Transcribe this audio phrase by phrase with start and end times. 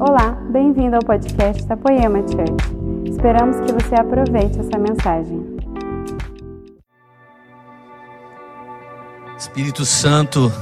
[0.00, 3.10] Olá, bem-vindo ao podcast da Poema Church.
[3.10, 5.44] Esperamos que você aproveite essa mensagem.
[9.36, 10.52] Espírito Santo,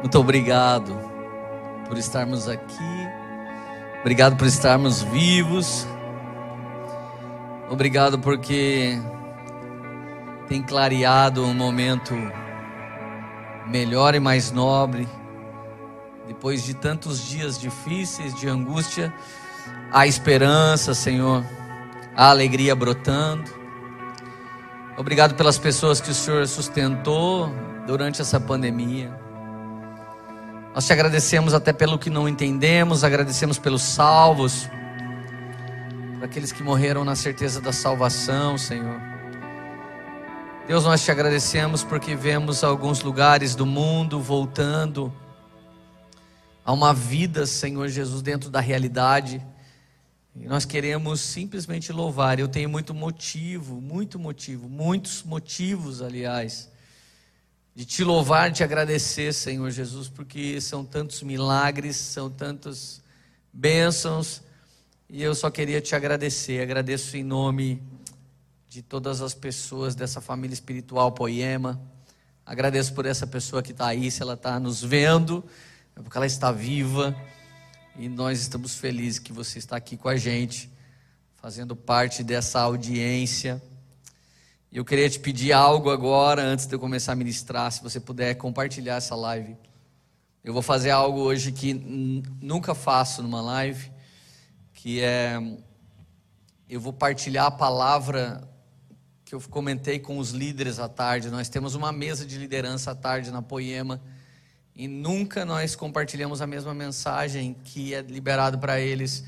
[0.00, 0.94] muito obrigado
[1.88, 3.08] por estarmos aqui,
[4.00, 5.88] obrigado por estarmos vivos,
[7.70, 9.00] obrigado porque
[10.48, 12.12] tem clareado um momento
[13.68, 15.08] melhor e mais nobre.
[16.32, 19.12] Depois de tantos dias difíceis, de angústia,
[19.92, 21.44] há esperança, Senhor,
[22.16, 23.50] há alegria brotando.
[24.96, 27.52] Obrigado pelas pessoas que o Senhor sustentou
[27.86, 29.12] durante essa pandemia.
[30.74, 34.70] Nós te agradecemos até pelo que não entendemos, agradecemos pelos salvos,
[36.14, 38.98] por aqueles que morreram na certeza da salvação, Senhor.
[40.66, 45.12] Deus, nós te agradecemos porque vemos alguns lugares do mundo voltando
[46.64, 49.44] a uma vida, Senhor Jesus, dentro da realidade.
[50.34, 52.38] E nós queremos simplesmente louvar.
[52.38, 56.70] Eu tenho muito motivo, muito motivo, muitos motivos, aliás,
[57.74, 63.02] de te louvar, de te agradecer, Senhor Jesus, porque são tantos milagres, são tantas
[63.52, 64.42] bênçãos,
[65.08, 66.62] e eu só queria te agradecer.
[66.62, 67.82] Agradeço em nome
[68.68, 71.78] de todas as pessoas dessa família espiritual Poema.
[72.46, 75.44] Agradeço por essa pessoa que está aí, se ela está nos vendo,
[75.96, 77.14] é porque ela está viva.
[77.96, 80.70] E nós estamos felizes que você está aqui com a gente,
[81.36, 83.62] fazendo parte dessa audiência.
[84.72, 88.34] Eu queria te pedir algo agora, antes de eu começar a ministrar, se você puder
[88.36, 89.56] compartilhar essa live.
[90.42, 93.92] Eu vou fazer algo hoje que nunca faço numa live,
[94.72, 95.38] que é
[96.68, 98.48] eu vou partilhar a palavra
[99.26, 101.28] que eu comentei com os líderes à tarde.
[101.28, 104.00] Nós temos uma mesa de liderança à tarde na Poema
[104.74, 109.24] e nunca nós compartilhamos a mesma mensagem que é liberado para eles,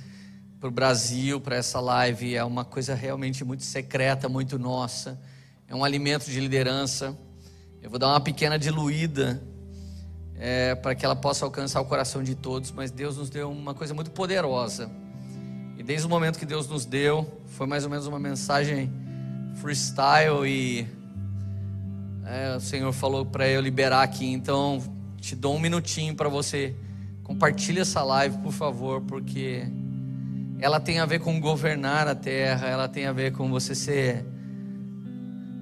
[0.58, 2.34] para o Brasil, para essa live.
[2.34, 5.20] É uma coisa realmente muito secreta, muito nossa.
[5.68, 7.16] É um alimento de liderança.
[7.82, 9.42] Eu vou dar uma pequena diluída
[10.36, 13.74] é, para que ela possa alcançar o coração de todos, mas Deus nos deu uma
[13.74, 14.90] coisa muito poderosa.
[15.76, 18.90] E desde o momento que Deus nos deu, foi mais ou menos uma mensagem
[19.56, 20.88] freestyle e
[22.24, 24.82] é, o Senhor falou para eu liberar aqui, então
[25.24, 26.74] te dou um minutinho para você
[27.22, 29.66] compartilhe essa live, por favor, porque
[30.60, 34.22] ela tem a ver com governar a terra, ela tem a ver com você ser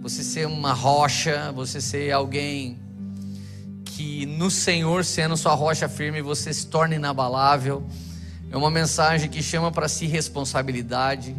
[0.00, 2.76] você ser uma rocha, você ser alguém
[3.84, 7.86] que no Senhor sendo sua rocha firme, você se torna inabalável.
[8.50, 11.36] É uma mensagem que chama para si responsabilidade.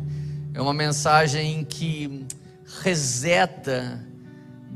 [0.53, 2.25] É uma mensagem que
[2.81, 4.01] reseta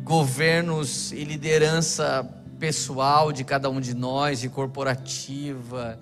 [0.03, 6.00] governos e liderança pessoal de cada um de nós e corporativa.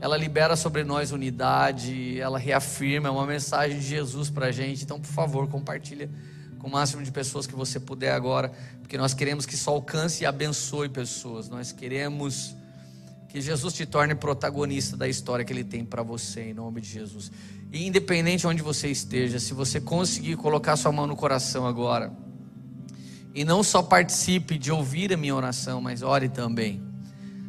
[0.00, 4.82] Ela libera sobre nós unidade, ela reafirma, é uma mensagem de Jesus para a gente.
[4.82, 6.10] Então, por favor, compartilha
[6.58, 10.22] com o máximo de pessoas que você puder agora, porque nós queremos que isso alcance
[10.22, 11.48] e abençoe pessoas.
[11.48, 12.54] Nós queremos
[13.28, 16.88] que Jesus te torne protagonista da história que Ele tem para você, em nome de
[16.88, 17.32] Jesus.
[17.72, 22.12] E independente de onde você esteja, se você conseguir colocar sua mão no coração agora,
[23.34, 26.82] e não só participe de ouvir a minha oração, mas ore também.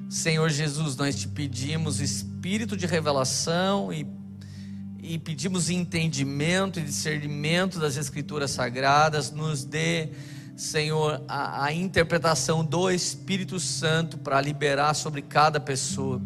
[0.10, 4.06] Senhor Jesus, nós te pedimos espírito de revelação e,
[5.02, 10.10] e pedimos entendimento e discernimento das Escrituras Sagradas, nos dê,
[10.56, 16.22] Senhor, a, a interpretação do Espírito Santo para liberar sobre cada pessoa.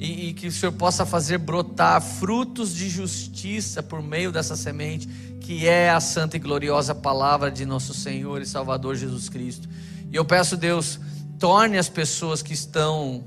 [0.00, 5.08] E, e, que o Senhor possa fazer brotar frutos de justiça por meio dessa semente,
[5.48, 9.66] que é a santa e gloriosa palavra de nosso Senhor e Salvador Jesus Cristo.
[10.12, 11.00] E eu peço, Deus,
[11.38, 13.24] torne as pessoas que estão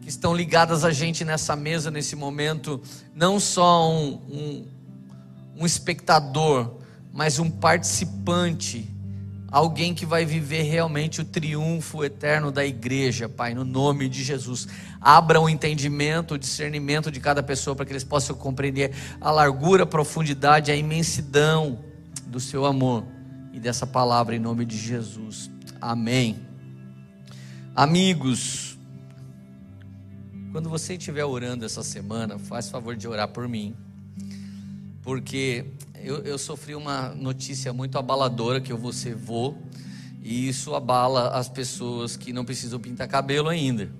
[0.00, 2.82] que estão ligadas a gente nessa mesa nesse momento,
[3.14, 4.66] não só um, um,
[5.58, 6.78] um espectador,
[7.12, 8.92] mas um participante
[9.50, 14.66] alguém que vai viver realmente o triunfo eterno da igreja, Pai, no nome de Jesus.
[15.00, 19.84] Abra o entendimento, o discernimento de cada pessoa para que eles possam compreender a largura,
[19.84, 21.78] a profundidade, a imensidão
[22.26, 23.04] do seu amor
[23.52, 25.50] e dessa palavra em nome de Jesus.
[25.80, 26.40] Amém.
[27.74, 28.78] Amigos,
[30.50, 33.76] quando você estiver orando essa semana, faz favor de orar por mim,
[35.02, 35.66] porque
[36.02, 39.54] eu, eu sofri uma notícia muito abaladora que eu vou ser vô,
[40.22, 43.90] e isso abala as pessoas que não precisam pintar cabelo ainda.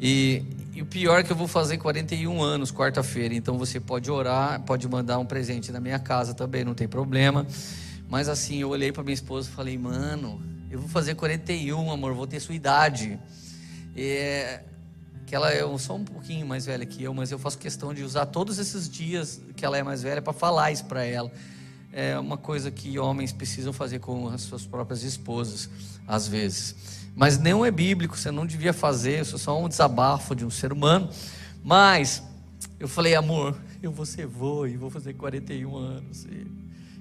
[0.00, 0.42] E,
[0.74, 4.60] e o pior é que eu vou fazer 41 anos quarta-feira, então você pode orar,
[4.62, 7.46] pode mandar um presente na minha casa também, não tem problema.
[8.08, 10.40] Mas assim, eu olhei para minha esposa e falei, mano,
[10.70, 13.18] eu vou fazer 41, amor, vou ter sua idade.
[13.96, 14.60] É,
[15.28, 18.02] que ela é só um pouquinho mais velha que eu, mas eu faço questão de
[18.02, 21.30] usar todos esses dias que ela é mais velha para falar isso para ela.
[21.92, 25.68] É uma coisa que homens precisam fazer com as suas próprias esposas,
[26.06, 26.74] às vezes.
[27.14, 30.50] Mas não é bíblico, você não devia fazer, isso é só um desabafo de um
[30.50, 31.10] ser humano.
[31.62, 32.22] Mas
[32.80, 36.26] eu falei, amor, eu vou ser vô e vou fazer 41 anos.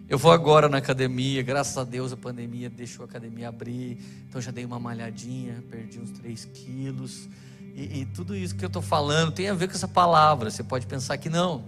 [0.10, 3.98] Eu vou agora na academia, graças a Deus a pandemia deixou a academia abrir,
[4.28, 7.30] então já dei uma malhadinha, perdi uns 3 quilos.
[7.78, 10.50] E, e tudo isso que eu estou falando tem a ver com essa palavra.
[10.50, 11.64] Você pode pensar que não.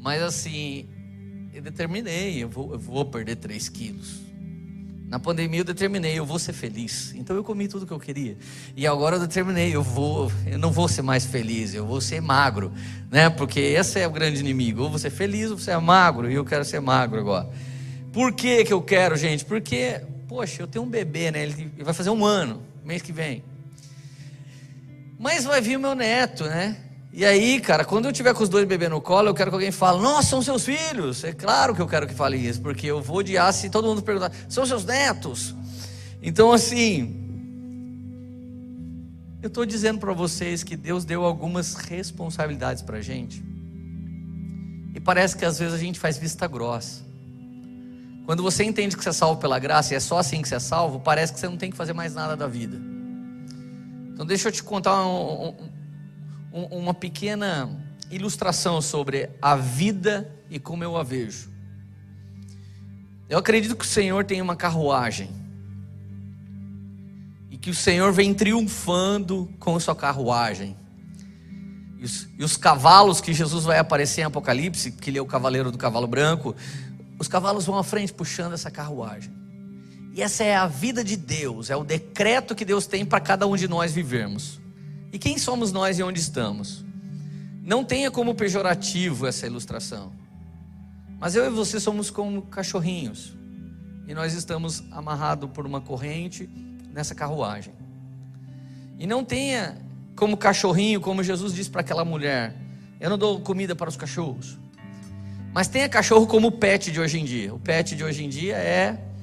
[0.00, 0.88] Mas assim,
[1.54, 4.24] eu determinei, eu vou, eu vou perder 3 quilos.
[5.08, 7.14] Na pandemia eu determinei, eu vou ser feliz.
[7.14, 8.36] Então eu comi tudo que eu queria.
[8.74, 12.20] E agora eu determinei, eu vou, eu não vou ser mais feliz, eu vou ser
[12.20, 12.72] magro,
[13.12, 13.30] né?
[13.30, 14.82] Porque esse é o grande inimigo.
[14.82, 17.48] Ou você é feliz ou você é magro, e eu quero ser magro agora.
[18.12, 19.44] Por que que eu quero, gente?
[19.44, 21.44] Porque, poxa, eu tenho um bebê, né?
[21.44, 23.53] Ele vai fazer um ano, mês que vem.
[25.18, 26.76] Mas vai vir o meu neto, né?
[27.16, 29.54] E aí, cara, quando eu tiver com os dois bebês no colo, eu quero que
[29.54, 31.22] alguém fale: Nossa, são seus filhos.
[31.22, 34.02] É claro que eu quero que fale isso, porque eu vou odiar se todo mundo
[34.02, 35.54] perguntar: São seus netos?
[36.20, 37.24] Então, assim,
[39.40, 43.44] eu estou dizendo para vocês que Deus deu algumas responsabilidades para a gente.
[44.92, 47.04] E parece que às vezes a gente faz vista grossa.
[48.26, 50.56] Quando você entende que você é salvo pela graça e é só assim que você
[50.56, 52.93] é salvo, parece que você não tem que fazer mais nada da vida.
[54.14, 55.54] Então deixa eu te contar um,
[56.52, 57.68] um, uma pequena
[58.10, 61.50] ilustração sobre a vida e como eu a vejo.
[63.28, 65.30] Eu acredito que o Senhor tem uma carruagem
[67.50, 70.76] e que o Senhor vem triunfando com sua carruagem.
[71.98, 75.26] E os, e os cavalos que Jesus vai aparecer em Apocalipse, que ele é o
[75.26, 76.54] cavaleiro do cavalo branco,
[77.18, 79.43] os cavalos vão à frente puxando essa carruagem.
[80.14, 83.48] E essa é a vida de Deus, é o decreto que Deus tem para cada
[83.48, 84.60] um de nós vivermos.
[85.12, 86.84] E quem somos nós e onde estamos?
[87.60, 90.12] Não tenha como pejorativo essa ilustração.
[91.18, 93.34] Mas eu e você somos como cachorrinhos.
[94.06, 96.48] E nós estamos amarrados por uma corrente
[96.92, 97.74] nessa carruagem.
[99.00, 99.78] E não tenha
[100.14, 102.54] como cachorrinho, como Jesus disse para aquela mulher:
[103.00, 104.56] Eu não dou comida para os cachorros.
[105.52, 107.52] Mas tenha cachorro como o pet de hoje em dia.
[107.52, 109.13] O pet de hoje em dia é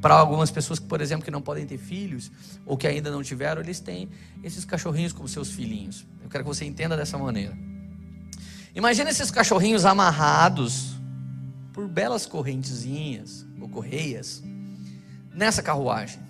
[0.00, 2.30] para algumas pessoas que, por exemplo, que não podem ter filhos
[2.64, 4.08] ou que ainda não tiveram, eles têm
[4.42, 6.06] esses cachorrinhos como seus filhinhos.
[6.22, 7.56] Eu quero que você entenda dessa maneira.
[8.74, 10.94] Imagina esses cachorrinhos amarrados
[11.72, 14.42] por belas correntezinhas ou correias
[15.34, 16.20] nessa carruagem.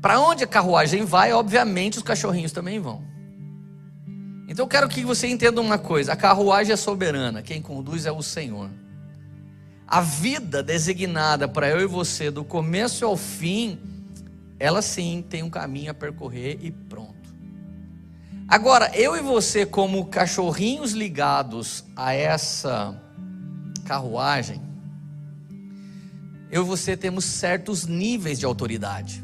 [0.00, 3.02] Para onde a carruagem vai, obviamente os cachorrinhos também vão.
[4.48, 8.12] Então eu quero que você entenda uma coisa: a carruagem é soberana, quem conduz é
[8.12, 8.70] o Senhor.
[9.86, 13.78] A vida designada para eu e você, do começo ao fim,
[14.58, 17.14] ela sim tem um caminho a percorrer e pronto.
[18.48, 23.00] Agora, eu e você, como cachorrinhos ligados a essa
[23.84, 24.60] carruagem,
[26.50, 29.22] eu e você temos certos níveis de autoridade.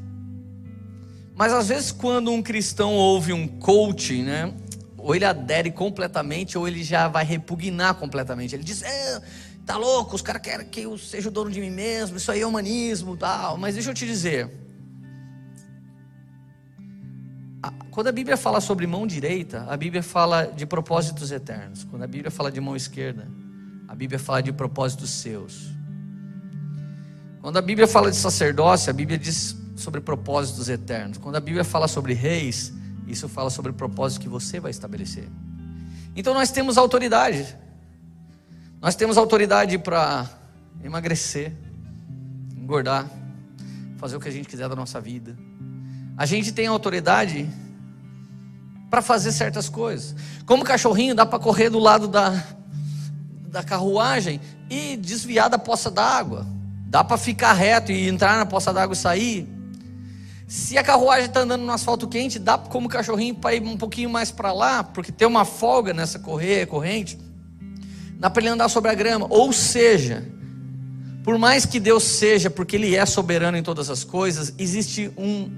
[1.35, 4.53] Mas às vezes, quando um cristão ouve um coaching, né?
[4.97, 8.55] Ou ele adere completamente, ou ele já vai repugnar completamente.
[8.55, 9.21] Ele diz: é,
[9.65, 10.17] Tá louco?
[10.17, 12.17] Os caras querem que eu seja o dono de mim mesmo.
[12.17, 13.57] Isso aí é humanismo, tal.
[13.57, 14.51] Mas deixa eu te dizer.
[17.93, 21.85] Quando a Bíblia fala sobre mão direita, a Bíblia fala de propósitos eternos.
[21.85, 23.29] Quando a Bíblia fala de mão esquerda,
[23.87, 25.71] a Bíblia fala de propósitos seus.
[27.43, 31.19] Quando a Bíblia fala de sacerdócio, a Bíblia diz sobre propósitos eternos.
[31.19, 32.73] Quando a Bíblia fala sobre reis,
[33.07, 35.29] isso fala sobre propósitos que você vai estabelecer.
[36.17, 37.57] Então nós temos autoridade.
[38.83, 40.29] Nós temos autoridade para
[40.83, 41.53] emagrecer,
[42.57, 43.09] engordar,
[43.97, 45.39] fazer o que a gente quiser da nossa vida.
[46.17, 47.49] A gente tem autoridade
[48.91, 50.17] para fazer certas coisas.
[50.45, 52.43] Como cachorrinho, dá para correr do lado da,
[53.47, 56.45] da carruagem e desviar da poça d'água.
[56.89, 59.49] Dá para ficar reto e entrar na poça d'água e sair.
[60.49, 64.11] Se a carruagem está andando no asfalto quente, dá como cachorrinho para ir um pouquinho
[64.11, 67.31] mais para lá, porque tem uma folga nessa correr, corrente
[68.23, 69.27] dá para ele andar sobre a grama.
[69.29, 70.25] Ou seja,
[71.25, 75.51] por mais que Deus seja, porque Ele é soberano em todas as coisas, existe um,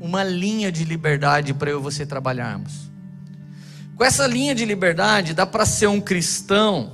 [0.00, 2.72] uma linha de liberdade para eu e você trabalharmos.
[3.96, 6.92] Com essa linha de liberdade, dá para ser um cristão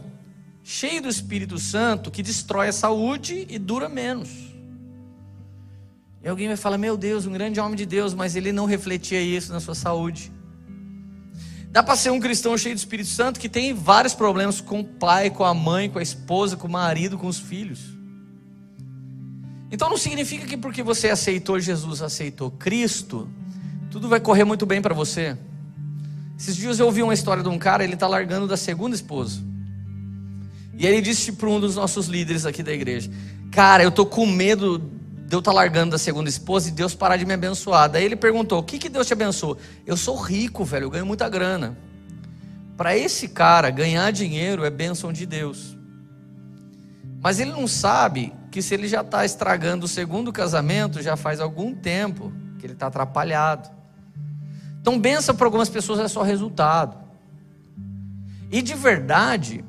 [0.64, 4.30] cheio do Espírito Santo que destrói a saúde e dura menos.
[6.24, 9.20] E alguém vai falar: Meu Deus, um grande homem de Deus, mas ele não refletia
[9.20, 10.32] isso na sua saúde.
[11.70, 14.84] Dá para ser um cristão cheio do Espírito Santo que tem vários problemas com o
[14.84, 17.80] pai, com a mãe, com a esposa, com o marido, com os filhos.
[19.70, 23.30] Então não significa que porque você aceitou Jesus, aceitou Cristo,
[23.88, 25.38] tudo vai correr muito bem para você.
[26.36, 29.40] Esses dias eu ouvi uma história de um cara, ele está largando da segunda esposa.
[30.76, 33.10] E ele disse para um dos nossos líderes aqui da igreja:
[33.52, 34.90] Cara, eu tô com medo
[35.30, 37.88] de eu estar tá largando da segunda esposa e Deus parar de me abençoar.
[37.88, 39.56] Daí ele perguntou: O que, que Deus te abençoou?
[39.86, 41.78] Eu sou rico, velho, eu ganho muita grana.
[42.76, 45.78] Para esse cara, ganhar dinheiro é bênção de Deus.
[47.22, 51.38] Mas ele não sabe que se ele já está estragando o segundo casamento, já faz
[51.38, 53.70] algum tempo que ele está atrapalhado.
[54.80, 56.96] Então, benção para algumas pessoas é só resultado.
[58.50, 59.64] E de verdade,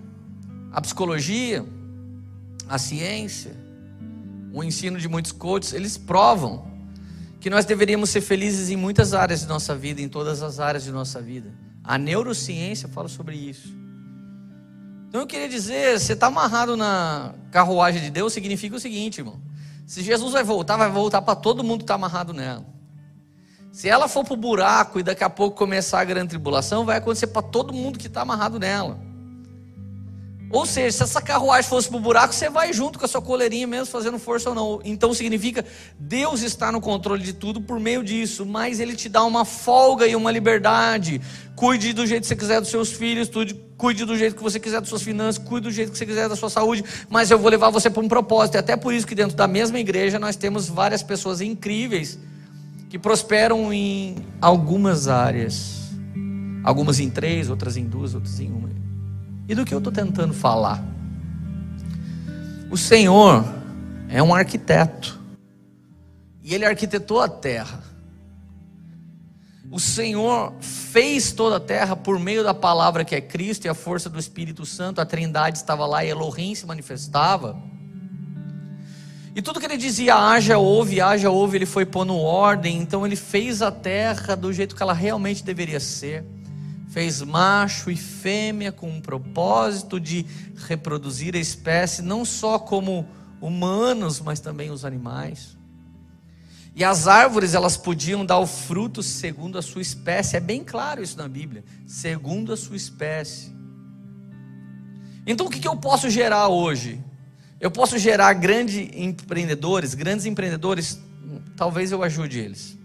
[0.72, 1.63] a psicologia,
[2.68, 3.56] a ciência,
[4.53, 6.70] o ensino de muitos coaches, eles provam
[7.39, 10.84] que nós deveríamos ser felizes em muitas áreas de nossa vida, em todas as áreas
[10.84, 11.51] de nossa vida.
[11.84, 13.74] A neurociência fala sobre isso.
[15.10, 19.41] Então eu queria dizer, você está amarrado na carruagem de Deus, significa o seguinte, irmão.
[19.86, 22.65] Se Jesus vai voltar, vai voltar para todo mundo que está amarrado nela.
[23.72, 26.98] Se ela for para o buraco e daqui a pouco começar a grande tribulação, vai
[26.98, 29.11] acontecer para todo mundo que está amarrado nela.
[30.51, 33.22] Ou seja, se essa carruagem fosse para o buraco, você vai junto com a sua
[33.22, 34.81] coleirinha mesmo, fazendo força ou não.
[34.84, 35.63] Então significa,
[35.98, 40.05] Deus está no controle de tudo por meio disso, mas Ele te dá uma folga
[40.05, 41.22] e uma liberdade.
[41.55, 43.29] Cuide do jeito que você quiser dos seus filhos,
[43.77, 46.27] cuide do jeito que você quiser das suas finanças, cuide do jeito que você quiser
[46.27, 48.55] da sua saúde, mas eu vou levar você para um propósito.
[48.55, 52.20] E até por isso que dentro da mesma igreja nós temos várias pessoas incríveis
[52.89, 55.79] que prosperam em algumas áreas.
[56.62, 58.80] Algumas em três, outras em duas, outras em uma.
[59.51, 60.81] E do que eu estou tentando falar?
[62.70, 63.43] O Senhor
[64.08, 65.20] é um arquiteto.
[66.41, 67.84] E ele arquitetou a terra.
[69.70, 73.74] O Senhor fez toda a terra por meio da palavra que é Cristo e a
[73.74, 75.01] força do Espírito Santo.
[75.01, 77.62] A Trindade estava lá e Elohim se manifestava.
[79.36, 82.77] E tudo que ele dizia, haja, ouve, haja, ouve, ele foi pondo ordem.
[82.77, 86.24] Então ele fez a terra do jeito que ela realmente deveria ser
[86.91, 90.25] fez macho e fêmea com um propósito de
[90.67, 93.07] reproduzir a espécie, não só como
[93.39, 95.57] humanos, mas também os animais.
[96.75, 101.01] E as árvores, elas podiam dar o fruto segundo a sua espécie, é bem claro
[101.01, 103.53] isso na Bíblia, segundo a sua espécie.
[105.25, 107.01] Então o que eu posso gerar hoje?
[107.60, 111.00] Eu posso gerar grandes empreendedores, grandes empreendedores,
[111.55, 112.77] talvez eu ajude eles.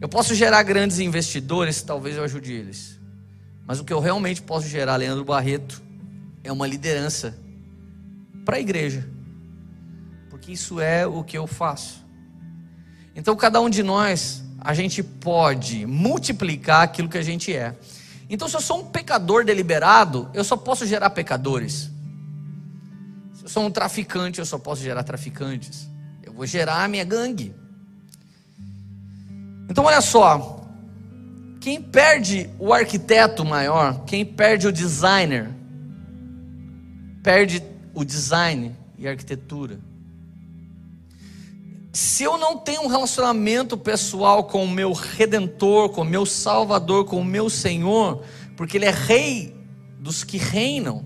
[0.00, 2.99] Eu posso gerar grandes investidores, talvez eu ajude eles.
[3.70, 5.80] Mas o que eu realmente posso gerar, Leandro Barreto,
[6.42, 7.38] é uma liderança
[8.44, 9.08] para a igreja.
[10.28, 12.04] Porque isso é o que eu faço.
[13.14, 17.76] Então, cada um de nós, a gente pode multiplicar aquilo que a gente é.
[18.28, 21.92] Então, se eu sou um pecador deliberado, eu só posso gerar pecadores.
[23.34, 25.88] Se eu sou um traficante, eu só posso gerar traficantes.
[26.24, 27.54] Eu vou gerar a minha gangue.
[29.68, 30.59] Então, olha só,
[31.60, 35.50] quem perde o arquiteto maior, quem perde o designer,
[37.22, 37.62] perde
[37.92, 39.78] o design e a arquitetura.
[41.92, 47.04] Se eu não tenho um relacionamento pessoal com o meu redentor, com o meu salvador,
[47.04, 48.22] com o meu Senhor,
[48.56, 49.54] porque Ele é rei
[49.98, 51.04] dos que reinam,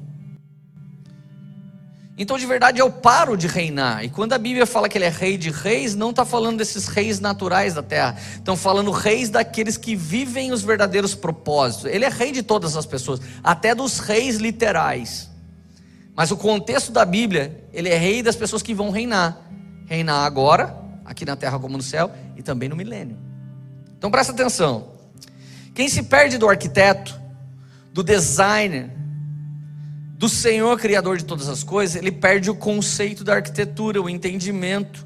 [2.16, 4.04] então, de verdade, eu paro de reinar.
[4.04, 6.87] E quando a Bíblia fala que ele é rei de reis, não está falando desses
[6.87, 8.16] reis naturais da terra.
[8.37, 11.87] Estão falando reis daqueles que vivem os verdadeiros propósitos.
[11.87, 15.28] Ele é rei de todas as pessoas, até dos reis literais.
[16.14, 19.37] Mas o contexto da Bíblia, ele é rei das pessoas que vão reinar.
[19.87, 23.18] Reinar agora, aqui na terra como no céu, e também no milênio.
[23.99, 24.92] Então presta atenção.
[25.75, 27.21] Quem se perde do arquiteto,
[27.92, 28.90] do designer,
[30.16, 35.04] do Senhor Criador de todas as coisas, ele perde o conceito da arquitetura, o entendimento.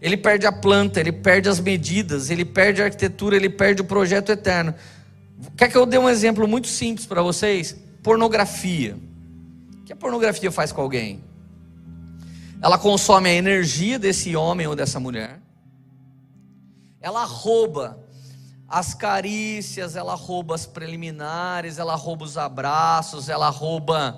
[0.00, 3.84] Ele perde a planta, ele perde as medidas, ele perde a arquitetura, ele perde o
[3.84, 4.74] projeto eterno.
[5.56, 7.76] Quer que eu dê um exemplo muito simples para vocês?
[8.02, 8.96] Pornografia.
[9.80, 11.22] O que a pornografia faz com alguém?
[12.62, 15.40] Ela consome a energia desse homem ou dessa mulher.
[17.00, 17.98] Ela rouba
[18.70, 24.16] as carícias, ela rouba as preliminares, ela rouba os abraços, ela rouba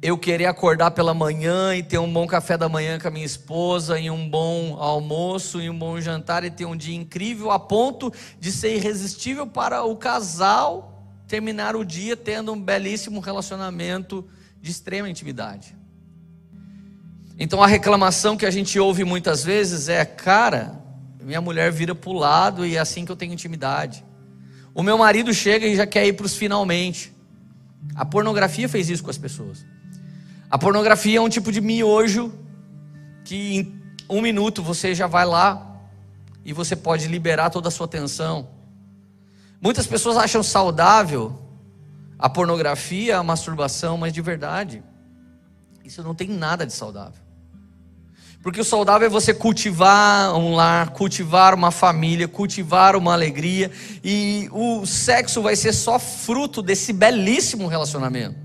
[0.00, 3.26] eu querer acordar pela manhã e ter um bom café da manhã com a minha
[3.26, 7.58] esposa, e um bom almoço, e um bom jantar, e ter um dia incrível, a
[7.58, 14.26] ponto de ser irresistível para o casal terminar o dia tendo um belíssimo relacionamento
[14.60, 15.76] de extrema intimidade.
[17.38, 20.80] Então a reclamação que a gente ouve muitas vezes é: cara,
[21.24, 24.04] minha mulher vira para o lado e é assim que eu tenho intimidade.
[24.74, 27.12] O meu marido chega e já quer ir para os finalmente.
[27.94, 29.64] A pornografia fez isso com as pessoas.
[30.50, 32.32] A pornografia é um tipo de miojo
[33.24, 35.70] que em um minuto você já vai lá,
[36.44, 38.48] e você pode liberar toda a sua atenção.
[39.60, 41.38] Muitas pessoas acham saudável
[42.18, 44.82] a pornografia, a masturbação, mas de verdade,
[45.84, 47.22] isso não tem nada de saudável.
[48.42, 53.70] Porque o saudável é você cultivar um lar, cultivar uma família, cultivar uma alegria,
[54.02, 58.36] e o sexo vai ser só fruto desse belíssimo relacionamento.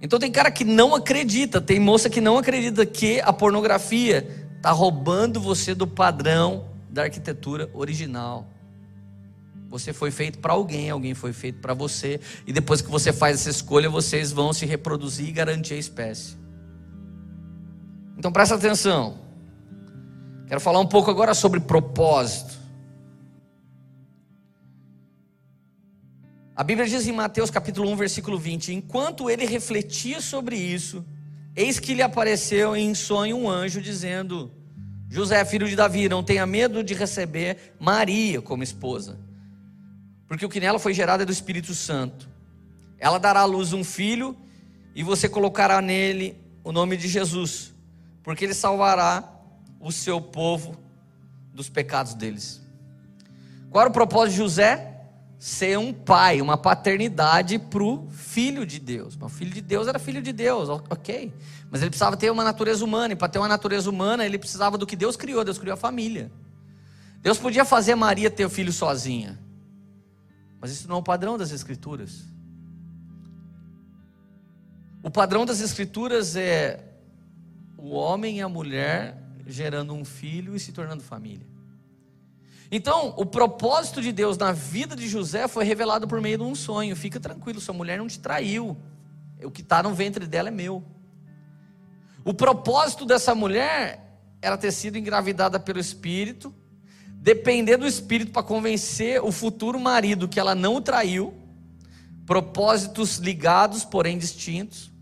[0.00, 4.70] Então tem cara que não acredita, tem moça que não acredita que a pornografia está
[4.70, 8.46] roubando você do padrão da arquitetura original.
[9.68, 13.40] Você foi feito para alguém, alguém foi feito para você, e depois que você faz
[13.40, 16.43] essa escolha, vocês vão se reproduzir e garantir a espécie.
[18.16, 19.18] Então presta atenção.
[20.46, 22.64] Quero falar um pouco agora sobre propósito.
[26.56, 31.04] A Bíblia diz em Mateus capítulo 1, versículo 20: Enquanto ele refletia sobre isso,
[31.56, 34.52] eis que lhe apareceu em sonho um anjo dizendo:
[35.08, 39.18] José, filho de Davi, não tenha medo de receber Maria como esposa,
[40.28, 42.28] porque o que nela foi gerado é do Espírito Santo.
[42.98, 44.36] Ela dará à luz um filho
[44.94, 47.73] e você colocará nele o nome de Jesus,
[48.24, 49.22] porque ele salvará
[49.78, 50.76] o seu povo
[51.52, 52.60] dos pecados deles.
[53.70, 54.94] Qual era o propósito de José?
[55.44, 59.14] ser um pai, uma paternidade para o filho de Deus.
[59.20, 61.34] O filho de Deus era filho de Deus, ok.
[61.70, 64.78] Mas ele precisava ter uma natureza humana, e para ter uma natureza humana, ele precisava
[64.78, 66.32] do que Deus criou, Deus criou a família.
[67.20, 69.38] Deus podia fazer Maria ter o filho sozinha,
[70.58, 72.24] mas isso não é o padrão das Escrituras.
[75.02, 76.82] O padrão das Escrituras é
[77.84, 79.14] o homem e a mulher
[79.46, 81.46] gerando um filho e se tornando família.
[82.70, 86.54] Então, o propósito de Deus na vida de José foi revelado por meio de um
[86.54, 86.96] sonho.
[86.96, 88.74] Fica tranquilo, sua mulher não te traiu.
[89.42, 90.82] O que está no ventre dela é meu.
[92.24, 96.54] O propósito dessa mulher era ter sido engravidada pelo Espírito,
[97.06, 101.34] depender do Espírito para convencer o futuro marido que ela não o traiu.
[102.24, 104.93] Propósitos ligados, porém distintos.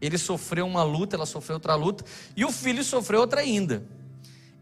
[0.00, 2.04] Ele sofreu uma luta, ela sofreu outra luta,
[2.36, 3.84] e o filho sofreu outra ainda.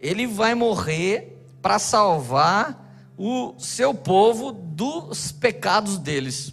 [0.01, 6.53] Ele vai morrer para salvar o seu povo dos pecados deles.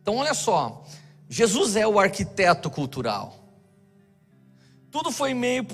[0.00, 0.84] Então, olha só,
[1.28, 3.36] Jesus é o arquiteto cultural.
[4.90, 5.66] Tudo foi meio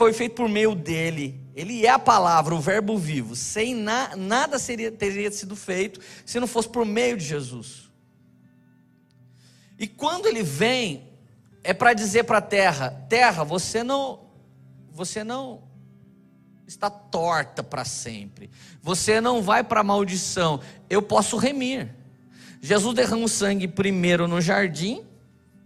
[0.00, 1.38] foi feito por meio dele.
[1.54, 3.36] Ele é a palavra, o verbo vivo.
[3.36, 7.89] Sem na, nada seria, teria sido feito se não fosse por meio de Jesus.
[9.80, 11.08] E quando ele vem,
[11.64, 14.20] é para dizer para a terra: Terra, você não,
[14.92, 15.62] você não
[16.66, 18.50] está torta para sempre.
[18.82, 20.60] Você não vai para maldição.
[20.88, 21.88] Eu posso remir.
[22.60, 25.02] Jesus derrama o sangue primeiro no jardim,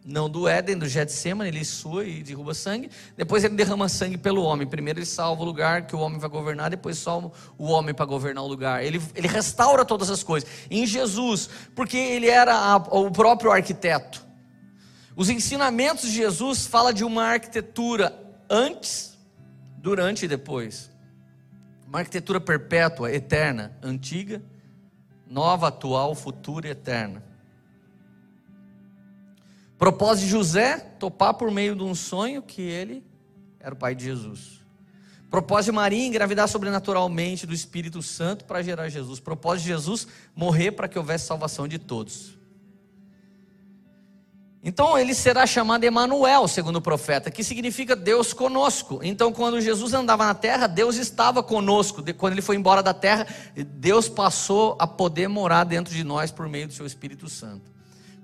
[0.05, 2.91] não do Éden, do Getsemane, ele sua e derruba sangue.
[3.17, 4.67] Depois ele derrama sangue pelo homem.
[4.67, 8.05] Primeiro ele salva o lugar que o homem vai governar, depois salva o homem para
[8.05, 8.85] governar o lugar.
[8.85, 10.49] Ele, ele restaura todas as coisas.
[10.71, 14.23] Em Jesus, porque ele era a, o próprio arquiteto.
[15.17, 18.15] Os ensinamentos de Jesus falam de uma arquitetura
[18.51, 19.17] antes,
[19.79, 20.91] durante e depois.
[21.87, 24.43] Uma arquitetura perpétua, eterna, antiga,
[25.27, 27.23] nova, atual, futura e eterna.
[29.79, 33.05] Propósito de José, topar por meio de um sonho que ele
[33.59, 34.61] era o pai de Jesus.
[35.31, 39.19] Propósito de Maria, engravidar sobrenaturalmente do Espírito Santo para gerar Jesus.
[39.19, 42.39] Propósito de Jesus, morrer para que houvesse salvação de todos.
[44.63, 49.01] Então ele será chamado Emanuel, segundo o profeta, que significa Deus conosco.
[49.03, 52.03] Então quando Jesus andava na terra, Deus estava conosco.
[52.15, 56.49] Quando ele foi embora da terra, Deus passou a poder morar dentro de nós por
[56.49, 57.74] meio do seu Espírito Santo.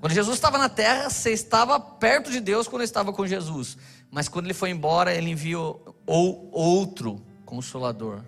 [0.01, 3.77] Quando Jesus estava na terra, você estava perto de Deus quando estava com Jesus.
[4.11, 8.23] Mas quando ele foi embora, ele enviou outro consolador,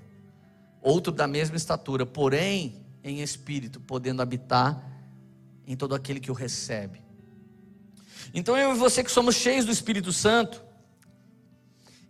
[0.83, 4.85] outro da mesma estatura, porém em espírito, podendo habitar
[5.67, 7.01] em todo aquele que o recebe.
[8.35, 10.63] Então eu e você que somos cheios do Espírito Santo,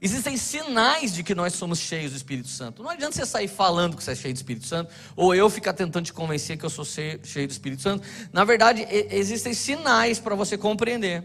[0.03, 2.83] existem sinais de que nós somos cheios do Espírito Santo.
[2.83, 5.73] Não adianta você sair falando que você é cheio do Espírito Santo, ou eu ficar
[5.73, 8.05] tentando te convencer que eu sou cheio do Espírito Santo.
[8.33, 11.23] Na verdade, existem sinais para você compreender.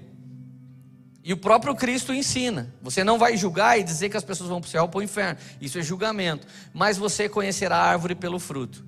[1.24, 2.74] E o próprio Cristo ensina.
[2.82, 5.00] Você não vai julgar e dizer que as pessoas vão para o céu ou para
[5.00, 5.40] o inferno.
[5.60, 6.46] Isso é julgamento.
[6.72, 8.86] Mas você conhecerá a árvore pelo fruto.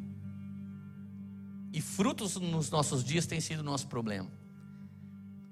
[1.73, 4.29] E frutos nos nossos dias tem sido o nosso problema.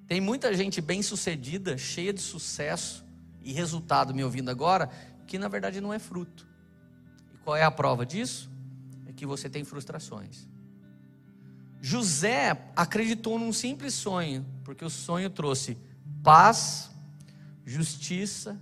[0.08, 3.07] Tem muita gente bem sucedida, cheia de sucesso
[3.48, 4.90] e resultado me ouvindo agora,
[5.26, 6.46] que na verdade não é fruto.
[7.34, 8.52] E qual é a prova disso?
[9.08, 10.46] É que você tem frustrações.
[11.80, 15.78] José acreditou num simples sonho, porque o sonho trouxe
[16.22, 16.92] paz,
[17.66, 18.60] justiça,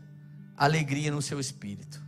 [0.55, 2.03] alegria no seu espírito.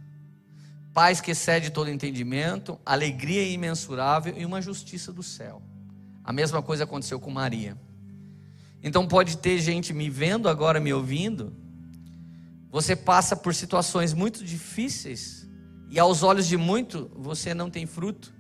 [0.94, 5.62] paz que excede todo entendimento, alegria imensurável e uma justiça do céu.
[6.24, 7.76] A mesma coisa aconteceu com Maria.
[8.84, 11.56] Então pode ter gente me vendo agora, me ouvindo.
[12.72, 15.48] Você passa por situações muito difíceis
[15.90, 18.34] e aos olhos de muito você não tem fruto,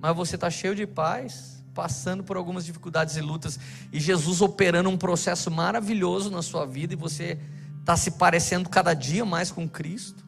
[0.00, 3.58] mas você está cheio de paz, passando por algumas dificuldades e lutas
[3.92, 7.38] e Jesus operando um processo maravilhoso na sua vida e você
[7.80, 10.24] está se parecendo cada dia mais com Cristo.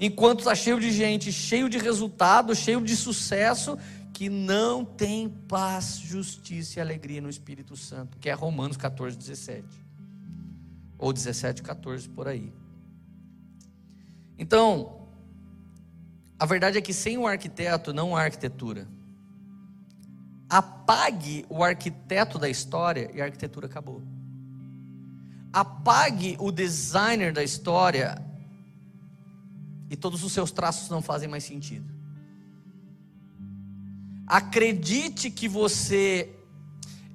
[0.00, 3.76] Enquanto está cheio de gente, cheio de resultado, cheio de sucesso,
[4.12, 9.64] que não tem paz, justiça e alegria no Espírito Santo, que é Romanos 14, 17.
[10.98, 12.52] Ou 17, 14 por aí.
[14.36, 15.08] Então,
[16.38, 18.86] a verdade é que sem o arquiteto não há arquitetura.
[20.48, 24.02] Apague o arquiteto da história e a arquitetura acabou.
[25.52, 28.24] Apague o designer da história
[29.90, 31.88] e todos os seus traços não fazem mais sentido.
[34.26, 36.37] Acredite que você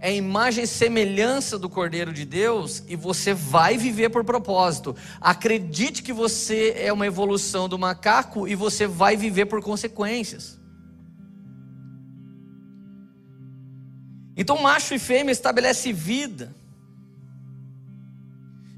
[0.04, 4.94] é imagem e semelhança do Cordeiro de Deus e você vai viver por propósito.
[5.22, 10.60] Acredite que você é uma evolução do macaco e você vai viver por consequências.
[14.36, 16.54] Então, macho e fêmea estabelece vida.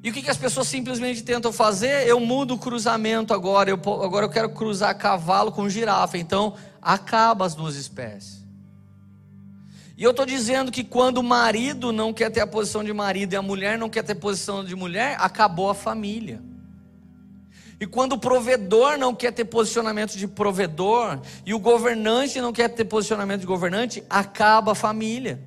[0.03, 2.07] E o que, que as pessoas simplesmente tentam fazer?
[2.07, 6.19] Eu mudo o cruzamento agora, eu, agora eu quero cruzar cavalo com girafa.
[6.19, 8.34] Então, acaba as duas espécies.
[9.97, 13.33] E eu estou dizendo que quando o marido não quer ter a posição de marido
[13.33, 16.41] e a mulher não quer ter posição de mulher, acabou a família.
[17.79, 22.69] E quando o provedor não quer ter posicionamento de provedor e o governante não quer
[22.69, 25.41] ter posicionamento de governante, acaba a família.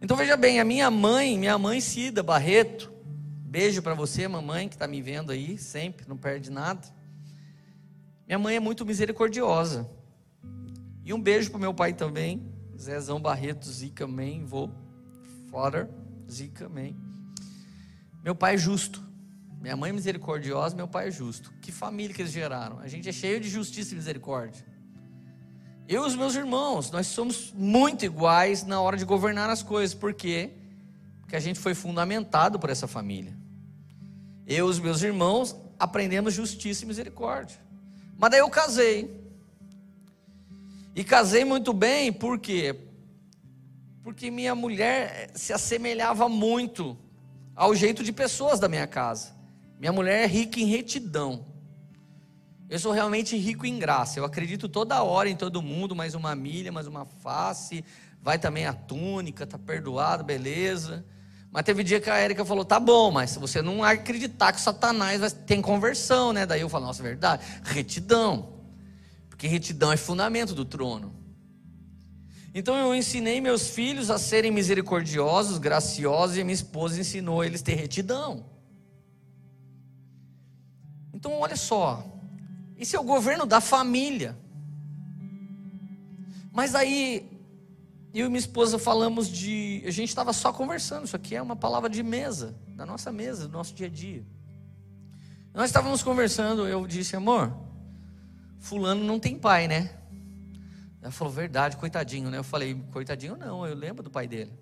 [0.00, 2.90] Então veja bem, a minha mãe, minha mãe Cida Barreto,
[3.42, 6.86] beijo para você, mamãe, que está me vendo aí sempre, não perde nada.
[8.26, 9.97] Minha mãe é muito misericordiosa.
[11.08, 14.70] E um beijo para meu pai também, Zezão Barreto, Zica Man, vou,
[15.50, 15.88] father,
[16.30, 16.92] Zica Man.
[18.22, 19.02] Meu pai é justo.
[19.58, 21.50] Minha mãe é misericordiosa, meu pai é justo.
[21.62, 22.78] Que família que eles geraram.
[22.80, 24.62] A gente é cheio de justiça e misericórdia.
[25.88, 29.94] Eu e os meus irmãos, nós somos muito iguais na hora de governar as coisas.
[29.94, 30.50] Por quê?
[31.22, 33.34] Porque a gente foi fundamentado por essa família.
[34.46, 37.58] Eu e os meus irmãos aprendemos justiça e misericórdia.
[38.18, 39.26] Mas daí eu casei.
[40.98, 42.74] E casei muito bem, por quê?
[44.02, 46.98] Porque minha mulher se assemelhava muito
[47.54, 49.32] ao jeito de pessoas da minha casa.
[49.78, 51.46] Minha mulher é rica em retidão.
[52.68, 54.18] Eu sou realmente rico em graça.
[54.18, 57.84] Eu acredito toda hora em todo mundo, mais uma milha, mais uma face.
[58.20, 61.06] Vai também a túnica, tá perdoado, beleza.
[61.52, 64.60] Mas teve dia que a Érica falou: tá bom, mas se você não acreditar que
[64.60, 66.44] Satanás tem conversão, né?
[66.44, 67.46] Daí eu falo: nossa, verdade.
[67.62, 68.57] Retidão.
[69.38, 71.14] Porque retidão é fundamento do trono.
[72.52, 77.64] Então eu ensinei meus filhos a serem misericordiosos, graciosos, e minha esposa ensinou eles a
[77.64, 78.46] ter retidão.
[81.14, 82.04] Então olha só,
[82.76, 84.36] isso é o governo da família.
[86.52, 87.30] Mas aí,
[88.12, 89.84] eu e minha esposa falamos de.
[89.86, 93.46] A gente estava só conversando, isso aqui é uma palavra de mesa, da nossa mesa,
[93.46, 94.26] do nosso dia a dia.
[95.54, 97.67] Nós estávamos conversando, eu disse, amor,
[98.58, 99.90] Fulano não tem pai, né?
[101.00, 102.38] Ela falou, verdade, coitadinho, né?
[102.38, 104.52] Eu falei, coitadinho não, eu lembro do pai dele.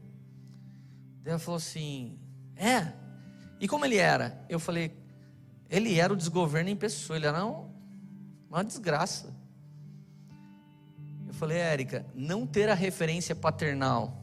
[1.24, 2.18] Ela falou assim,
[2.54, 2.92] é?
[3.60, 4.44] E como ele era?
[4.48, 4.92] Eu falei,
[5.68, 7.74] ele era o desgoverno em pessoa, ele era um
[8.48, 9.34] uma desgraça.
[11.26, 14.22] Eu falei, Érica, não ter a referência paternal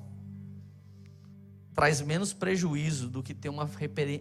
[1.73, 3.69] traz menos prejuízo do que ter uma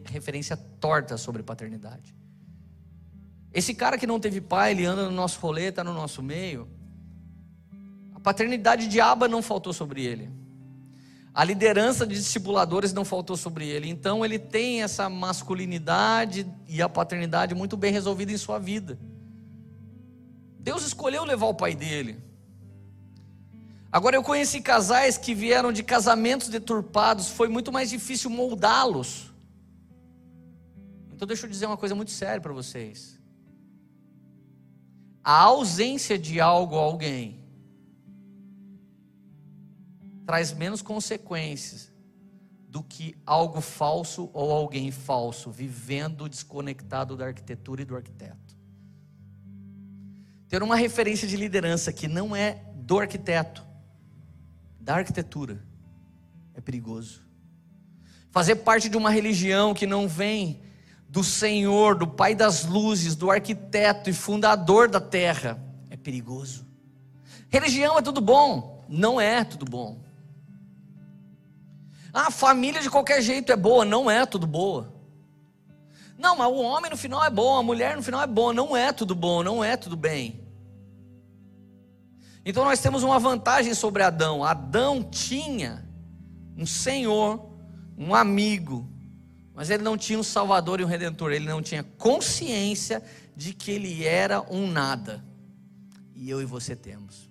[0.07, 2.15] referência torta sobre paternidade.
[3.53, 6.69] Esse cara que não teve pai, ele anda no nosso rolê, está no nosso meio.
[8.15, 10.31] A paternidade de aba não faltou sobre ele.
[11.35, 13.89] A liderança de discipuladores não faltou sobre ele.
[13.89, 18.99] Então ele tem essa masculinidade e a paternidade muito bem resolvida em sua vida.
[20.59, 22.23] Deus escolheu levar o pai dele.
[23.91, 29.31] Agora eu conheci casais que vieram de casamentos deturpados, foi muito mais difícil moldá-los.
[31.13, 33.22] Então deixa eu dizer uma coisa muito séria para vocês.
[35.25, 37.41] A ausência de algo a alguém
[40.27, 41.93] traz menos consequências
[42.69, 48.57] do que algo falso ou alguém falso vivendo desconectado da arquitetura e do arquiteto.
[50.49, 53.65] Ter uma referência de liderança que não é do arquiteto,
[54.81, 55.63] da arquitetura,
[56.55, 57.23] é perigoso.
[58.31, 60.63] Fazer parte de uma religião que não vem
[61.13, 66.67] do Senhor, do Pai das luzes, do arquiteto e fundador da terra, é perigoso.
[67.51, 68.83] Religião é tudo bom?
[68.89, 70.01] Não é tudo bom.
[72.15, 73.85] Ah, família de qualquer jeito é boa?
[73.85, 74.91] Não é tudo boa.
[76.17, 78.55] Não, mas o homem no final é bom, a mulher no final é boa.
[78.55, 80.41] Não é tudo bom, não é tudo bem.
[82.43, 84.43] Então nós temos uma vantagem sobre Adão.
[84.43, 85.87] Adão tinha
[86.57, 87.51] um Senhor,
[87.99, 88.91] um amigo,
[89.55, 91.33] mas ele não tinha um Salvador e um Redentor.
[91.33, 93.03] Ele não tinha consciência
[93.37, 95.23] de que ele era um nada.
[96.15, 97.31] E eu e você temos.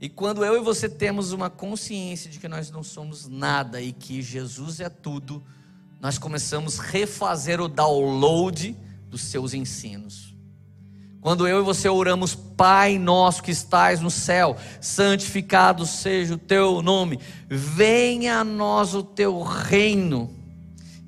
[0.00, 3.92] E quando eu e você temos uma consciência de que nós não somos nada e
[3.92, 5.42] que Jesus é tudo,
[6.00, 8.76] nós começamos a refazer o download
[9.08, 10.34] dos seus ensinos.
[11.22, 16.82] Quando eu e você oramos, Pai nosso que estás no céu, santificado seja o teu
[16.82, 17.18] nome,
[17.48, 20.43] venha a nós o teu reino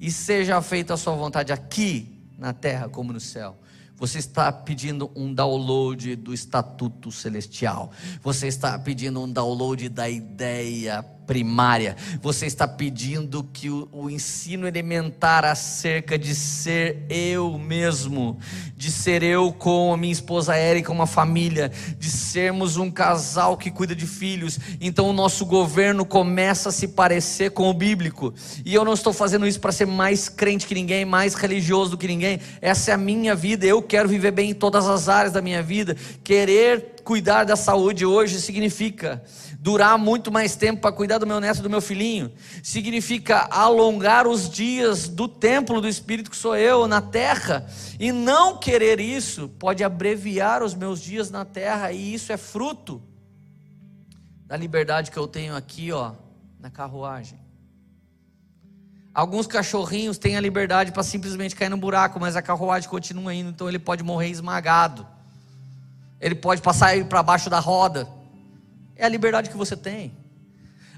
[0.00, 3.56] e seja feita a sua vontade aqui na terra como no céu.
[3.96, 7.90] Você está pedindo um download do estatuto celestial.
[8.22, 11.96] Você está pedindo um download da ideia primária.
[12.22, 18.38] Você está pedindo que o, o, ensino elementar acerca de ser eu mesmo,
[18.76, 23.70] de ser eu com a minha esposa Érica, uma família, de sermos um casal que
[23.70, 24.58] cuida de filhos.
[24.80, 28.32] Então o nosso governo começa a se parecer com o bíblico.
[28.64, 31.98] E eu não estou fazendo isso para ser mais crente que ninguém, mais religioso do
[31.98, 32.40] que ninguém.
[32.60, 33.66] Essa é a minha vida.
[33.66, 35.96] Eu quero viver bem em todas as áreas da minha vida.
[36.22, 39.22] Querer cuidar da saúde hoje significa
[39.60, 42.32] durar muito mais tempo para cuidar do meu neto, do meu filhinho,
[42.64, 47.64] significa alongar os dias do templo do Espírito que sou eu na terra,
[48.00, 53.00] e não querer isso pode abreviar os meus dias na terra, e isso é fruto
[54.44, 56.10] da liberdade que eu tenho aqui, ó,
[56.58, 57.38] na carruagem.
[59.14, 63.50] Alguns cachorrinhos têm a liberdade para simplesmente cair no buraco, mas a carruagem continua indo,
[63.50, 65.15] então ele pode morrer esmagado.
[66.26, 68.08] Ele pode passar para baixo da roda.
[68.96, 70.12] É a liberdade que você tem.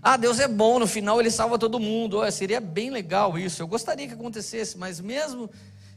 [0.02, 2.20] Ah, Deus é bom, no final ele salva todo mundo.
[2.20, 3.60] Oh, seria bem legal isso.
[3.60, 5.50] Eu gostaria que acontecesse, mas mesmo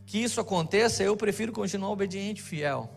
[0.05, 2.91] que isso aconteça, eu prefiro continuar obediente, fiel.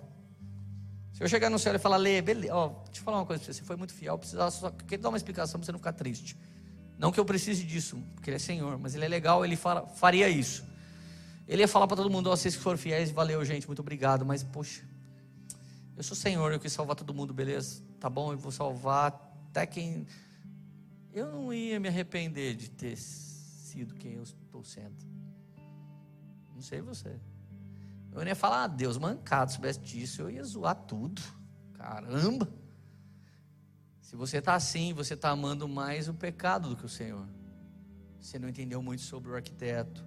[1.13, 3.41] Se eu chegar no céu e falar, Lê, beleza, ó, deixa eu falar uma coisa
[3.41, 5.79] pra você, você foi muito fiel, precisava só queria dar uma explicação para você não
[5.79, 6.37] ficar triste.
[6.99, 9.87] Não que eu precise disso, porque ele é Senhor, mas ele é legal, ele fala,
[9.87, 10.65] faria isso.
[11.47, 14.43] Ele ia falar para todo mundo, vocês que foram fiéis, valeu, gente, muito obrigado, mas
[14.43, 14.83] poxa,
[15.97, 17.83] eu sou Senhor, eu quis salvar todo mundo, beleza?
[18.01, 20.07] Tá bom, eu vou salvar até quem.
[21.13, 24.97] Eu não ia me arrepender de ter sido quem eu estou sendo.
[26.55, 27.19] Não sei você.
[28.13, 31.21] Eu ia falar, ah, Deus mancado, se soubesse disso, eu ia zoar tudo.
[31.75, 32.49] Caramba!
[34.01, 37.27] Se você está assim, você está amando mais o pecado do que o Senhor.
[38.21, 40.05] Você não entendeu muito sobre o arquiteto.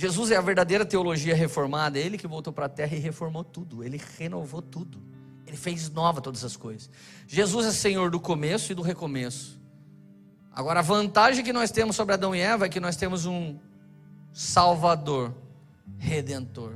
[0.00, 3.42] Jesus é a verdadeira teologia reformada, é ele que voltou para a terra e reformou
[3.42, 5.02] tudo, ele renovou tudo.
[5.44, 6.88] Ele fez nova todas as coisas.
[7.26, 9.60] Jesus é Senhor do começo e do recomeço.
[10.52, 13.58] Agora, a vantagem que nós temos sobre Adão e Eva é que nós temos um
[14.32, 15.34] Salvador,
[15.96, 16.74] Redentor.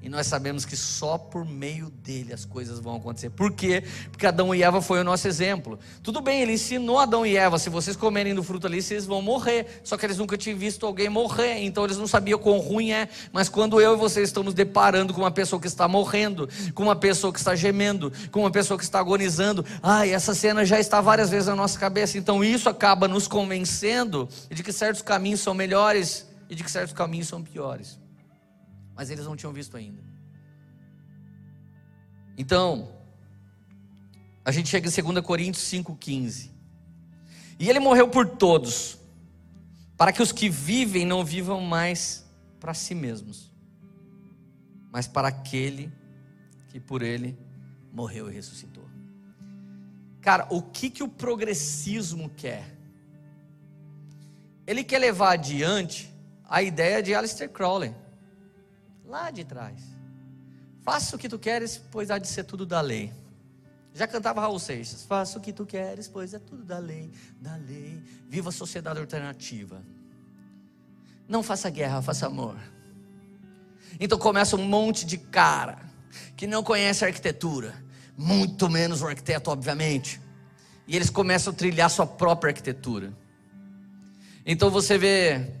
[0.00, 3.30] E nós sabemos que só por meio dele as coisas vão acontecer.
[3.30, 3.82] Por quê?
[4.10, 5.76] Porque Adão e Eva foi o nosso exemplo.
[6.04, 9.20] Tudo bem, ele ensinou Adão e Eva: se vocês comerem do fruto ali, vocês vão
[9.20, 9.80] morrer.
[9.82, 13.08] Só que eles nunca tinham visto alguém morrer, então eles não sabiam quão ruim é.
[13.32, 16.96] Mas quando eu e você estamos deparando com uma pessoa que está morrendo, com uma
[16.96, 21.00] pessoa que está gemendo, com uma pessoa que está agonizando, ai, essa cena já está
[21.00, 22.16] várias vezes na nossa cabeça.
[22.16, 26.94] Então isso acaba nos convencendo de que certos caminhos são melhores e de que certos
[26.94, 27.98] caminhos são piores
[28.98, 30.02] mas eles não tinham visto ainda.
[32.36, 32.92] Então,
[34.44, 36.50] a gente chega em 2 Coríntios 5,15.
[37.60, 38.98] E ele morreu por todos,
[39.96, 43.52] para que os que vivem não vivam mais para si mesmos,
[44.90, 45.92] mas para aquele
[46.68, 47.38] que por ele
[47.92, 48.88] morreu e ressuscitou.
[50.20, 52.76] Cara, o que, que o progressismo quer?
[54.66, 56.12] Ele quer levar adiante
[56.44, 57.94] a ideia de Aleister Crowley
[59.08, 59.82] lá de trás.
[60.82, 63.12] Faça o que tu queres, pois há de ser tudo da lei.
[63.94, 65.02] Já cantava Raul Seixas.
[65.02, 68.00] Faça o que tu queres, pois é tudo da lei, da lei.
[68.28, 69.82] Viva a sociedade alternativa.
[71.26, 72.56] Não faça guerra, faça amor.
[73.98, 75.78] Então começa um monte de cara
[76.36, 77.74] que não conhece arquitetura,
[78.16, 80.20] muito menos o arquiteto, obviamente.
[80.86, 83.12] E eles começam a trilhar sua própria arquitetura.
[84.46, 85.57] Então você vê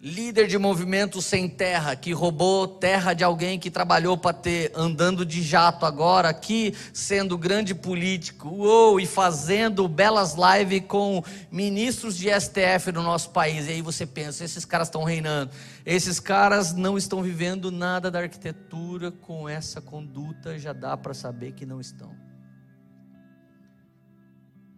[0.00, 5.26] líder de movimento sem terra, que roubou terra de alguém que trabalhou para ter, andando
[5.26, 12.28] de jato agora aqui, sendo grande político, uou, e fazendo belas lives com ministros de
[12.28, 13.66] STF no nosso país.
[13.66, 15.50] E aí você pensa, esses caras estão reinando.
[15.84, 21.52] Esses caras não estão vivendo nada da arquitetura com essa conduta, já dá para saber
[21.52, 22.14] que não estão.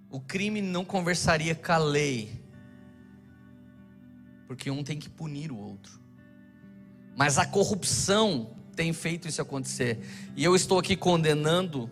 [0.08, 2.39] O crime não conversaria com a lei
[4.50, 6.00] porque um tem que punir o outro.
[7.16, 10.00] Mas a corrupção tem feito isso acontecer.
[10.34, 11.88] E eu estou aqui condenando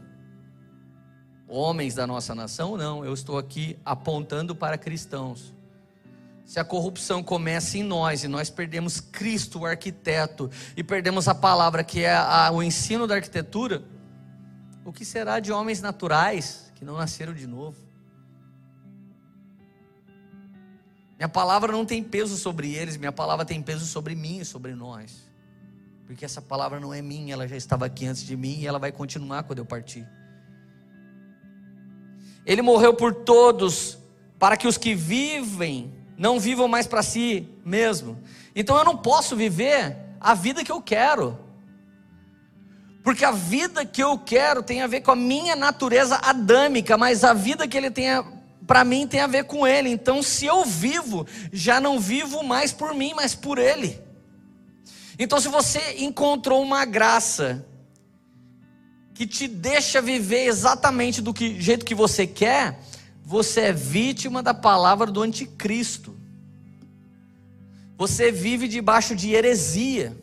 [1.47, 2.77] homens da nossa nação?
[2.77, 5.55] Não, eu estou aqui apontando para cristãos.
[6.45, 11.37] Se a corrupção começa em nós e nós perdemos Cristo, o arquiteto, e perdemos a
[11.37, 13.85] palavra que é a, o ensino da arquitetura,
[14.85, 17.88] o que será de homens naturais que não nasceram de novo?
[21.19, 24.73] Minha palavra não tem peso sobre eles, minha palavra tem peso sobre mim e sobre
[24.75, 25.29] nós.
[26.07, 28.79] Porque essa palavra não é minha, ela já estava aqui antes de mim e ela
[28.79, 30.09] vai continuar quando eu partir.
[32.47, 33.99] Ele morreu por todos,
[34.39, 38.17] para que os que vivem não vivam mais para si mesmo.
[38.55, 41.37] Então eu não posso viver a vida que eu quero.
[43.03, 47.25] Porque a vida que eu quero tem a ver com a minha natureza adâmica, mas
[47.25, 48.09] a vida que ele tem
[48.69, 49.89] para mim tem a ver com Ele.
[49.89, 53.99] Então, se eu vivo, já não vivo mais por mim, mas por Ele.
[55.19, 57.67] Então, se você encontrou uma graça
[59.15, 62.79] que te deixa viver exatamente do que, jeito que você quer,
[63.25, 66.15] você é vítima da palavra do anticristo.
[67.97, 70.15] Você vive debaixo de heresia.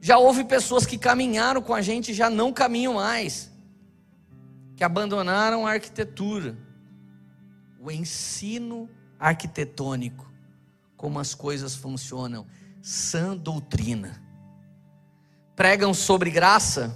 [0.00, 3.51] Já houve pessoas que caminharam com a gente e já não caminham mais
[4.82, 6.58] que abandonaram a arquitetura,
[7.78, 10.28] o ensino arquitetônico,
[10.96, 12.48] como as coisas funcionam,
[12.82, 14.20] sã doutrina.
[15.54, 16.92] Pregam sobre graça,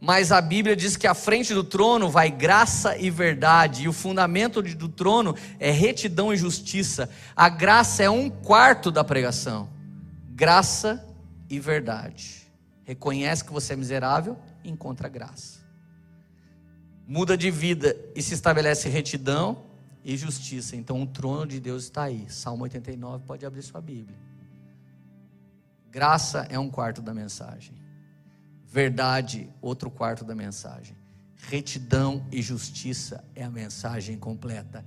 [0.00, 3.92] mas a Bíblia diz que à frente do trono vai graça e verdade, e o
[3.92, 7.10] fundamento do trono é retidão e justiça.
[7.34, 9.68] A graça é um quarto da pregação.
[10.30, 11.04] Graça
[11.50, 12.46] e verdade.
[12.84, 15.63] Reconhece que você é miserável, encontra graça
[17.06, 19.62] muda de vida e se estabelece retidão
[20.04, 20.76] e justiça.
[20.76, 22.26] Então o trono de Deus está aí.
[22.28, 24.18] Salmo 89, pode abrir sua Bíblia.
[25.90, 27.74] Graça é um quarto da mensagem.
[28.66, 30.96] Verdade, outro quarto da mensagem.
[31.48, 34.84] Retidão e justiça é a mensagem completa.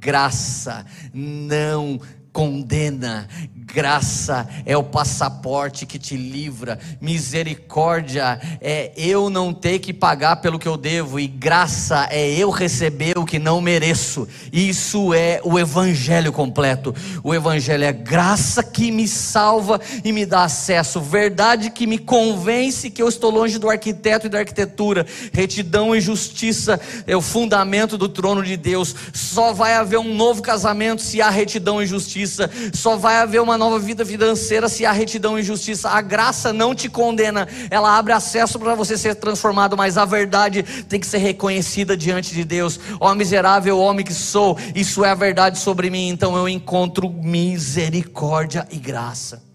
[0.00, 2.00] Graça não
[2.32, 3.26] condena,
[3.72, 10.58] graça é o passaporte que te livra, misericórdia é eu não ter que pagar pelo
[10.58, 14.26] que eu devo, e graça é eu receber o que não mereço.
[14.52, 16.94] Isso é o evangelho completo.
[17.22, 22.90] O evangelho é graça que me salva e me dá acesso, verdade que me convence
[22.90, 27.98] que eu estou longe do arquiteto e da arquitetura, retidão e justiça é o fundamento
[27.98, 28.94] do trono de Deus.
[29.12, 32.50] Só vai haver um novo casamento se há retidão e justiça justiça.
[32.74, 35.88] Só vai haver uma nova vida financeira se há retidão e justiça.
[35.88, 40.62] A graça não te condena, ela abre acesso para você ser transformado, mas a verdade
[40.62, 42.78] tem que ser reconhecida diante de Deus.
[43.00, 48.68] Ó miserável homem que sou, isso é a verdade sobre mim, então eu encontro misericórdia
[48.70, 49.46] e graça.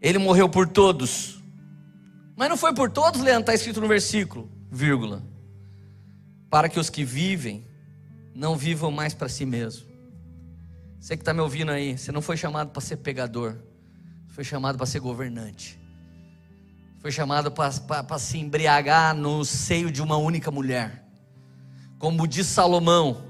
[0.00, 1.42] Ele morreu por todos.
[2.36, 5.22] Mas não foi por todos, Leandro, está escrito no versículo, vírgula
[6.56, 7.66] para que os que vivem
[8.34, 9.84] não vivam mais para si mesmo.
[10.98, 13.58] Você que está me ouvindo aí, você não foi chamado para ser pegador,
[14.28, 15.78] foi chamado para ser governante,
[16.98, 21.04] foi chamado para se embriagar no seio de uma única mulher,
[21.98, 23.22] como diz Salomão,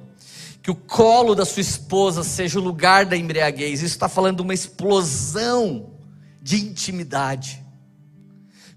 [0.63, 4.43] que o colo da sua esposa seja o lugar da embriaguez, isso está falando de
[4.43, 5.95] uma explosão
[6.41, 7.66] de intimidade.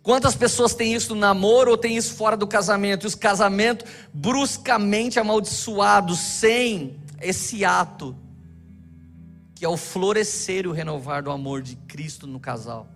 [0.10, 3.06] Quantas pessoas têm isso no namoro ou têm isso fora do casamento?
[3.06, 8.18] E os casamentos bruscamente amaldiçoados, sem esse ato,
[9.54, 12.90] que é o florescer e o renovar do amor de Cristo no casal.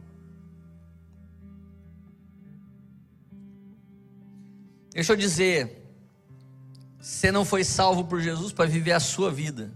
[4.90, 5.88] Deixa eu dizer,
[7.00, 9.72] você não foi salvo por Jesus para viver a sua vida,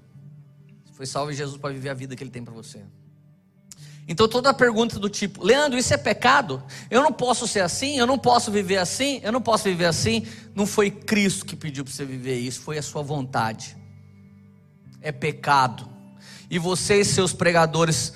[0.83, 2.83] você foi salvo em Jesus para viver a vida que Ele tem para você.
[4.07, 6.63] Então toda pergunta do tipo, Leandro, isso é pecado?
[6.89, 10.25] Eu não posso ser assim, eu não posso viver assim, eu não posso viver assim.
[10.55, 13.75] Não foi Cristo que pediu para você viver isso, foi a sua vontade.
[15.01, 15.89] É pecado.
[16.49, 18.13] E vocês, seus pregadores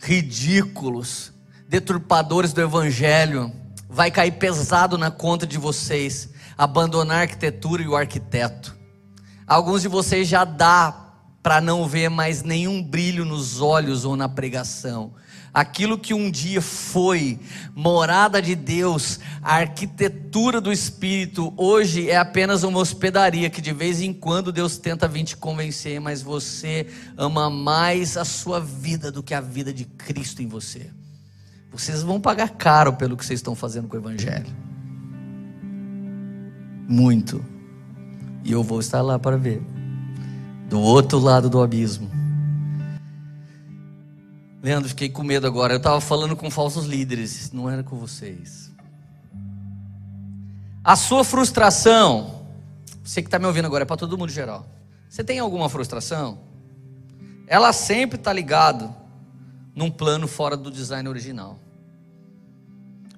[0.00, 1.30] ridículos,
[1.68, 3.52] deturpadores do evangelho,
[3.88, 8.74] vai cair pesado na conta de vocês abandonar a arquitetura e o arquiteto.
[9.46, 11.03] Alguns de vocês já dá
[11.44, 15.12] para não ver mais nenhum brilho nos olhos ou na pregação.
[15.52, 17.38] Aquilo que um dia foi
[17.74, 24.00] morada de Deus, a arquitetura do Espírito, hoje é apenas uma hospedaria que de vez
[24.00, 29.22] em quando Deus tenta vir te convencer, mas você ama mais a sua vida do
[29.22, 30.90] que a vida de Cristo em você.
[31.70, 34.46] Vocês vão pagar caro pelo que vocês estão fazendo com o Evangelho.
[36.88, 37.44] Muito.
[38.42, 39.62] E eu vou estar lá para ver
[40.68, 42.10] do outro lado do abismo.
[44.62, 45.74] Leandro, fiquei com medo agora.
[45.74, 48.72] Eu estava falando com falsos líderes, não era com vocês.
[50.82, 52.46] A sua frustração,
[53.02, 54.66] você que está me ouvindo agora, é para todo mundo geral.
[55.08, 56.38] Você tem alguma frustração?
[57.46, 58.94] Ela sempre está ligado
[59.74, 61.58] num plano fora do design original.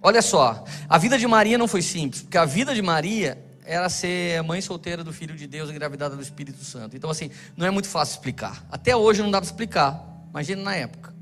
[0.02, 3.88] Olha só, a vida de Maria não foi simples, porque a vida de Maria era
[3.88, 6.96] ser mãe solteira do Filho de Deus, engravidada do Espírito Santo.
[6.96, 8.64] Então, assim, não é muito fácil explicar.
[8.70, 10.24] Até hoje não dá para explicar.
[10.30, 11.12] Imagina na época.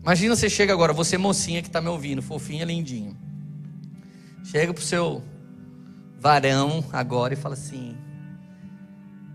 [0.00, 3.14] Imagina você chega agora, você mocinha que está me ouvindo, fofinha, lindinha.
[4.42, 5.22] Chega pro seu
[6.18, 7.94] varão agora e fala assim: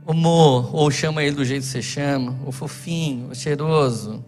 [0.07, 4.25] Amor, ou chama ele do jeito que você chama, o fofinho, o cheiroso,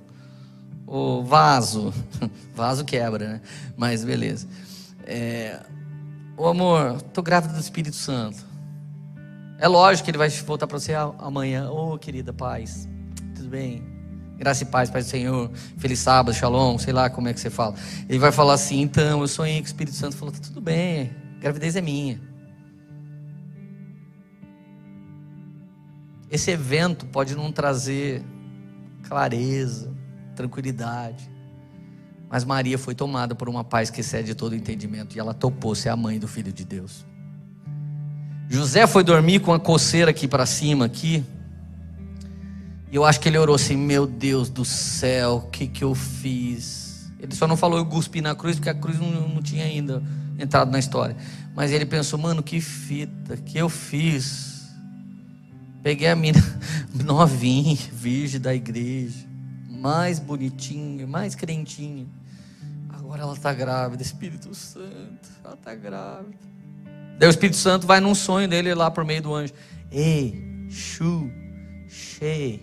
[0.85, 1.91] o vaso.
[2.53, 3.41] vaso quebra, né?
[3.75, 4.47] Mas beleza.
[5.03, 5.59] É,
[6.37, 8.45] Ô amor, tô grávida do Espírito Santo.
[9.57, 11.69] É lógico que ele vai voltar para você amanhã.
[11.69, 12.89] Ô oh, querida paz,
[13.33, 13.81] tudo bem?
[14.37, 15.49] Graça e paz, Pai do Senhor.
[15.77, 17.73] Feliz sábado, shalom, sei lá como é que você fala.
[18.09, 21.15] Ele vai falar assim: então, eu sonhei que o Espírito Santo falou: tá tudo bem,
[21.39, 22.19] gravidez é minha.
[26.29, 28.21] Esse evento pode não trazer
[29.03, 29.95] clareza,
[30.35, 31.31] tranquilidade.
[32.29, 35.89] Mas Maria foi tomada por uma paz que excede todo entendimento e ela topou ser
[35.89, 37.05] a mãe do filho de Deus.
[38.49, 41.23] José foi dormir com a coceira aqui para cima aqui.
[42.91, 45.95] E eu acho que ele orou assim: "Meu Deus do céu, o que que eu
[45.95, 49.63] fiz?" Ele só não falou eu cuspi na cruz porque a cruz não, não tinha
[49.63, 50.01] ainda
[50.37, 51.15] entrado na história.
[51.55, 54.65] Mas ele pensou: "Mano, que fita que eu fiz?"
[55.81, 56.39] Peguei a mina
[57.05, 59.24] novinha, virgem da igreja
[59.85, 62.07] mais bonitinha, mais crentinha.
[62.89, 66.33] Agora ela está grávida, Espírito Santo, ela está grávida.
[67.19, 69.53] Daí o Espírito Santo vai num sonho dele lá por meio do anjo.
[69.91, 71.29] Ei, chu,
[71.87, 72.59] che,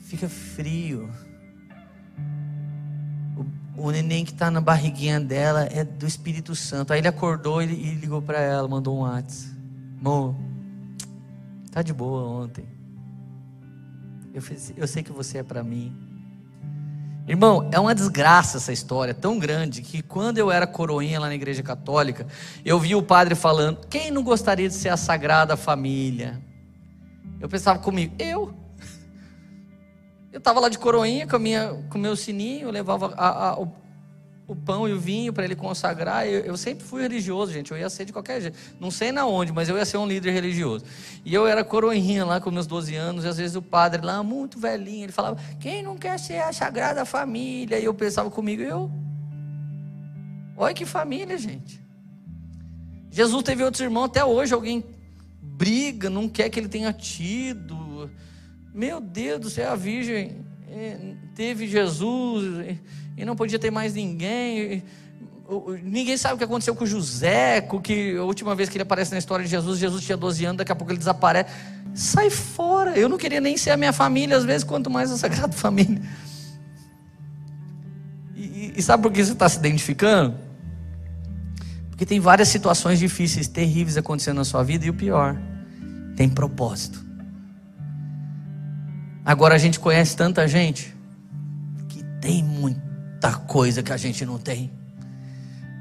[0.00, 1.10] fica frio.
[3.74, 6.92] O, o neném que está na barriguinha dela é do Espírito Santo.
[6.92, 9.56] Aí ele acordou e, ligou para ela, mandou um WhatsApp.
[9.98, 10.36] Amor,
[11.72, 12.75] tá de boa ontem.
[14.36, 15.96] Eu, fiz, eu sei que você é para mim.
[17.26, 21.34] Irmão, é uma desgraça essa história, tão grande, que quando eu era coroinha lá na
[21.34, 22.26] igreja católica,
[22.62, 26.38] eu vi o padre falando: quem não gostaria de ser a sagrada família?
[27.40, 28.54] Eu pensava comigo, eu.
[30.30, 33.66] Eu estava lá de coroinha com, o meu sininho, eu levava a, a,
[34.46, 36.26] o, pão e o vinho para ele consagrar.
[36.26, 37.72] Eu, eu, sempre fui religioso, gente.
[37.72, 38.58] Eu ia ser de qualquer jeito.
[38.78, 40.84] Não sei na onde, mas eu ia ser um líder religioso.
[41.24, 43.24] E eu era coroinha lá com meus 12 anos.
[43.24, 46.52] E às vezes o padre lá, muito velhinho, ele falava: Quem não quer ser a
[46.52, 47.78] Sagrada Família?
[47.78, 48.90] E eu pensava comigo: Eu.
[50.56, 51.84] Olha que família, gente.
[53.10, 54.84] Jesus teve outros irmãos, até hoje alguém
[55.40, 58.10] briga, não quer que ele tenha tido.
[58.74, 60.44] Meu Deus do céu, a Virgem
[61.34, 62.78] teve Jesus
[63.16, 64.82] e não podia ter mais ninguém.
[65.82, 69.18] Ninguém sabe o que aconteceu com José, que a última vez que ele aparece na
[69.18, 71.50] história de Jesus, Jesus tinha 12 anos, daqui a pouco ele desaparece.
[71.94, 72.98] Sai fora.
[72.98, 76.02] Eu não queria nem ser a minha família, às vezes, quanto mais a Sagrada Família.
[78.34, 80.36] E, e sabe por que você está se identificando?
[81.90, 85.38] Porque tem várias situações difíceis, terríveis acontecendo na sua vida, e o pior,
[86.16, 87.05] tem propósito.
[89.26, 90.94] Agora a gente conhece tanta gente
[91.88, 92.86] que tem muito
[93.20, 94.70] tanta coisa que a gente não tem.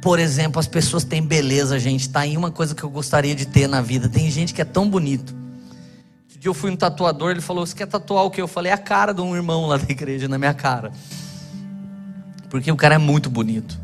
[0.01, 2.09] Por exemplo, as pessoas têm beleza, gente.
[2.09, 4.09] Tá aí uma coisa que eu gostaria de ter na vida.
[4.09, 5.33] Tem gente que é tão bonito.
[5.33, 8.41] Um dia eu fui um tatuador, ele falou: Você quer tatuar o que?
[8.41, 10.91] Eu falei: A cara de um irmão lá da igreja, na minha cara.
[12.49, 13.79] Porque o cara é muito bonito.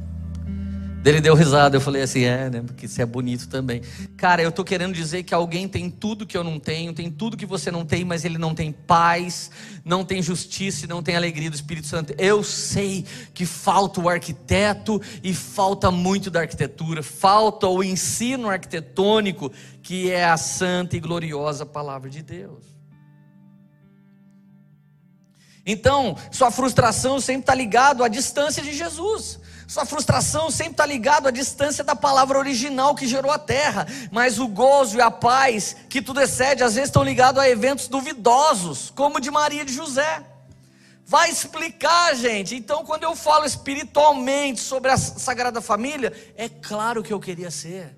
[1.04, 2.62] Ele deu risada, eu falei assim, é, né?
[2.62, 3.82] Porque você é bonito também.
[4.16, 7.36] Cara, eu estou querendo dizer que alguém tem tudo que eu não tenho, tem tudo
[7.36, 9.50] que você não tem, mas ele não tem paz,
[9.84, 12.14] não tem justiça não tem alegria do Espírito Santo.
[12.20, 19.52] Eu sei que falta o arquiteto e falta muito da arquitetura, falta o ensino arquitetônico,
[19.82, 22.64] que é a santa e gloriosa palavra de Deus.
[25.66, 29.40] Então, sua frustração sempre está ligado à distância de Jesus.
[29.72, 34.38] Sua frustração sempre está ligado à distância da palavra original que gerou a terra, mas
[34.38, 38.92] o gozo e a paz que tudo excede, às vezes estão ligados a eventos duvidosos,
[38.94, 40.26] como o de Maria e de José.
[41.06, 42.54] Vai explicar, gente.
[42.54, 47.96] Então, quando eu falo espiritualmente sobre a Sagrada Família, é claro que eu queria ser.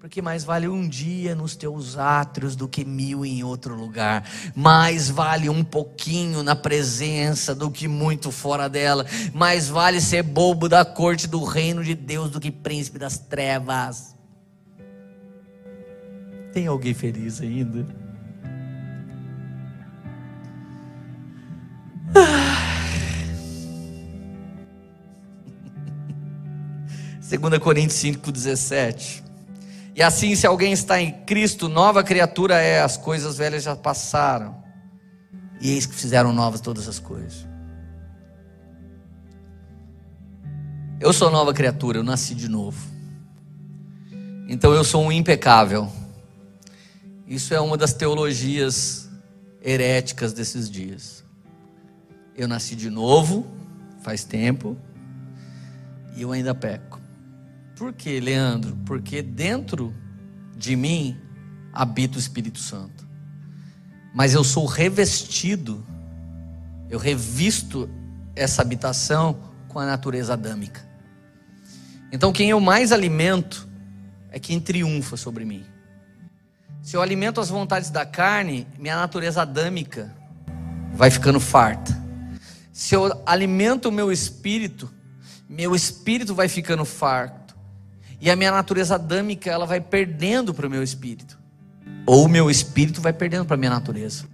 [0.00, 4.24] Porque mais vale um dia nos teus átrios do que mil em outro lugar.
[4.54, 9.04] Mais vale um pouquinho na presença do que muito fora dela.
[9.34, 14.14] Mais vale ser bobo da corte do reino de Deus do que príncipe das trevas.
[16.52, 17.84] Tem alguém feliz ainda?
[27.20, 29.26] Segunda Coríntios 5:17
[29.98, 34.62] e assim, se alguém está em Cristo, nova criatura é, as coisas velhas já passaram,
[35.60, 37.44] e eis que fizeram novas todas as coisas.
[41.00, 42.78] Eu sou nova criatura, eu nasci de novo.
[44.48, 45.90] Então eu sou um impecável.
[47.26, 49.10] Isso é uma das teologias
[49.60, 51.24] heréticas desses dias.
[52.36, 53.48] Eu nasci de novo,
[54.00, 54.78] faz tempo,
[56.14, 56.97] e eu ainda peco.
[57.78, 58.76] Por que, Leandro?
[58.84, 59.94] Porque dentro
[60.56, 61.16] de mim
[61.72, 63.06] habita o Espírito Santo.
[64.12, 65.86] Mas eu sou revestido,
[66.90, 67.88] eu revisto
[68.34, 70.84] essa habitação com a natureza adâmica.
[72.10, 73.68] Então, quem eu mais alimento
[74.30, 75.64] é quem triunfa sobre mim.
[76.82, 80.12] Se eu alimento as vontades da carne, minha natureza adâmica
[80.94, 81.96] vai ficando farta.
[82.72, 84.92] Se eu alimento o meu espírito,
[85.48, 87.47] meu espírito vai ficando farto.
[88.20, 91.38] E a minha natureza adâmica, ela vai perdendo para o meu espírito.
[92.04, 94.24] Ou o meu espírito vai perdendo para a minha natureza.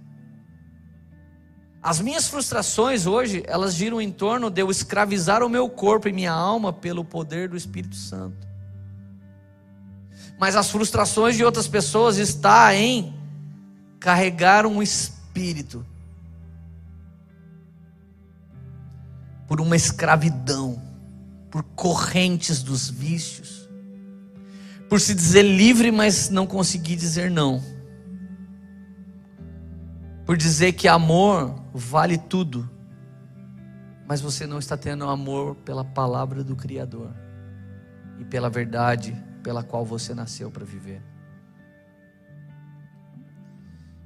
[1.83, 6.13] As minhas frustrações hoje, elas giram em torno de eu escravizar o meu corpo e
[6.13, 8.47] minha alma pelo poder do Espírito Santo.
[10.39, 13.13] Mas as frustrações de outras pessoas está em
[13.99, 15.85] carregar um espírito
[19.47, 20.81] por uma escravidão,
[21.51, 23.54] por correntes dos vícios
[24.89, 27.61] por se dizer livre, mas não conseguir dizer não.
[30.25, 32.69] Por dizer que amor vale tudo,
[34.07, 37.11] mas você não está tendo amor pela palavra do Criador
[38.19, 41.01] e pela verdade pela qual você nasceu para viver.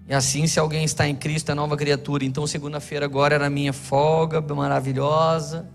[0.06, 2.26] E assim, se alguém está em Cristo, é nova criatura.
[2.26, 5.70] Então, segunda-feira agora era minha folga maravilhosa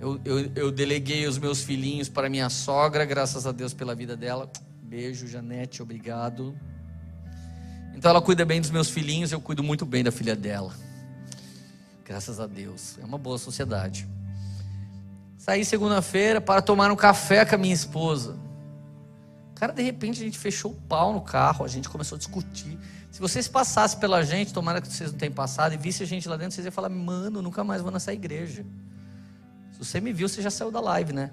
[0.00, 4.16] eu, eu, eu, deleguei os meus filhinhos para minha sogra, graças a Deus pela vida
[4.16, 4.50] dela.
[4.82, 6.58] Beijo, Janete, obrigado.
[7.94, 10.74] Então ela cuida bem dos meus filhinhos, eu cuido muito bem da filha dela.
[12.02, 12.98] Graças a Deus.
[12.98, 14.08] É uma boa sociedade.
[15.36, 18.38] Saí segunda-feira para tomar um café com a minha esposa.
[19.54, 22.78] Cara, de repente a gente fechou o pau no carro, a gente começou a discutir.
[23.10, 26.26] Se vocês passassem pela gente, tomara que vocês não tenham passado, e vissem a gente
[26.26, 28.64] lá dentro, vocês iam falar: mano, nunca mais vou nessa igreja.
[29.80, 31.30] Você me viu, você já saiu da live, né?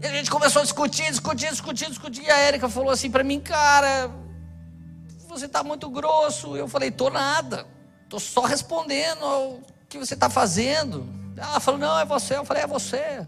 [0.00, 2.22] E a gente começou a discutir, discutir, discutir, discutir.
[2.22, 4.08] E a Érica falou assim para mim, cara,
[5.28, 6.56] você está muito grosso.
[6.56, 7.66] Eu falei, tô nada.
[8.08, 11.06] Tô só respondendo ao que você está fazendo.
[11.36, 12.36] Ela falou, não, é você.
[12.36, 13.26] Eu falei, é você.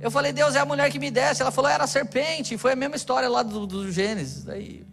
[0.00, 1.42] Eu falei, Deus é a mulher que me desce.
[1.42, 2.56] Ela falou, era a serpente.
[2.56, 4.44] Foi a mesma história lá do, do Gênesis.
[4.44, 4.86] Daí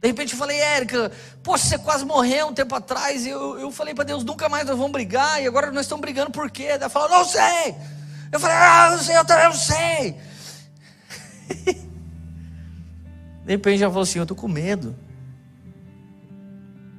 [0.00, 1.10] de repente eu falei, Érica,
[1.42, 3.24] poxa, você quase morreu um tempo atrás.
[3.24, 5.42] E eu, eu falei para Deus, nunca mais nós vamos brigar.
[5.42, 6.64] E agora nós estamos brigando por quê?
[6.64, 7.74] Ela falou, não sei.
[8.30, 10.16] Eu falei, ah, não sei, eu também não sei.
[13.44, 14.94] De repente ela falou assim, eu estou com medo.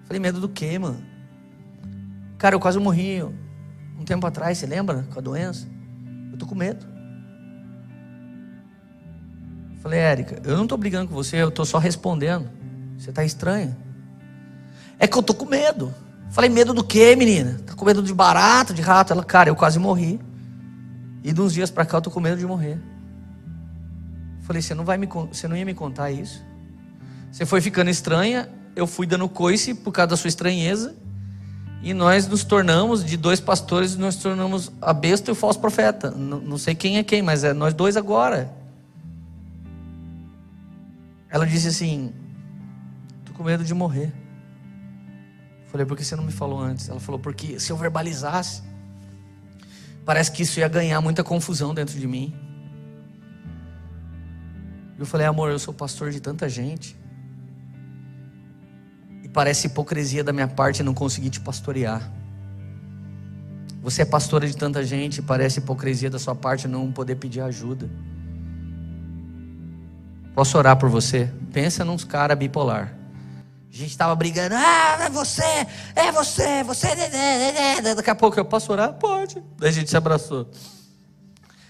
[0.01, 1.03] Eu falei, medo do quê, mano?
[2.37, 5.07] Cara, eu quase morri um tempo atrás, você lembra?
[5.11, 5.67] Com a doença.
[6.29, 6.85] Eu estou com medo.
[9.71, 12.56] Eu falei, Érica, eu não estou brigando com você, eu estou só respondendo.
[12.97, 13.77] Você está estranha.
[14.99, 15.93] É que eu tô com medo.
[16.29, 17.59] Falei, medo do quê, menina?
[17.65, 19.13] Tá com medo de barato, de rato?
[19.13, 20.19] Ela, cara, eu quase morri.
[21.23, 22.79] E de uns dias para cá eu tô com medo de morrer.
[24.41, 26.43] Falei, você não vai me, você não ia me contar isso?
[27.31, 30.95] Você foi ficando estranha, eu fui dando coice por causa da sua estranheza.
[31.83, 36.11] E nós nos tornamos, de dois pastores, nós tornamos a besta e o falso profeta.
[36.11, 38.51] Não, não sei quem é quem, mas é nós dois agora.
[41.29, 42.11] Ela disse assim:
[43.37, 44.11] com medo de morrer.
[45.67, 46.89] Falei, por que você não me falou antes?
[46.89, 48.63] Ela falou, porque se eu verbalizasse,
[50.03, 52.33] parece que isso ia ganhar muita confusão dentro de mim.
[54.97, 56.97] Eu falei, amor, eu sou pastor de tanta gente.
[59.21, 62.11] E parece hipocrisia da minha parte não conseguir te pastorear.
[63.83, 67.89] Você é pastora de tanta gente, parece hipocrisia da sua parte não poder pedir ajuda.
[70.33, 71.31] Posso orar por você?
[71.53, 72.96] Pensa nos cara bipolar.
[73.71, 76.87] A gente estava brigando, ah, é você, é você, você.
[77.95, 78.93] Daqui a pouco eu posso orar?
[78.93, 79.43] Pode.
[79.57, 80.49] Daí a gente se abraçou.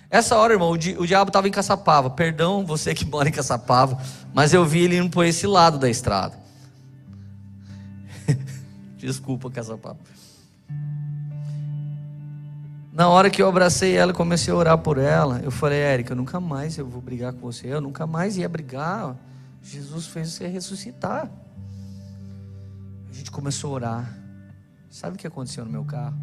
[0.09, 2.09] Essa hora, irmão, o, di o diabo estava em Caçapava.
[2.09, 4.01] Perdão você que mora em Caçapava,
[4.33, 6.37] mas eu vi ele indo por esse lado da estrada.
[8.95, 9.97] Desculpa, Caçapava.
[12.93, 16.15] Na hora que eu abracei ela e comecei a orar por ela, eu falei, Érica,
[16.15, 19.15] nunca mais eu vou brigar com você, eu nunca mais ia brigar.
[19.61, 21.29] Jesus fez você ressuscitar.
[23.17, 24.17] Gente começou a orar.
[24.91, 26.15] Sabe o que aconteceu no meu carro?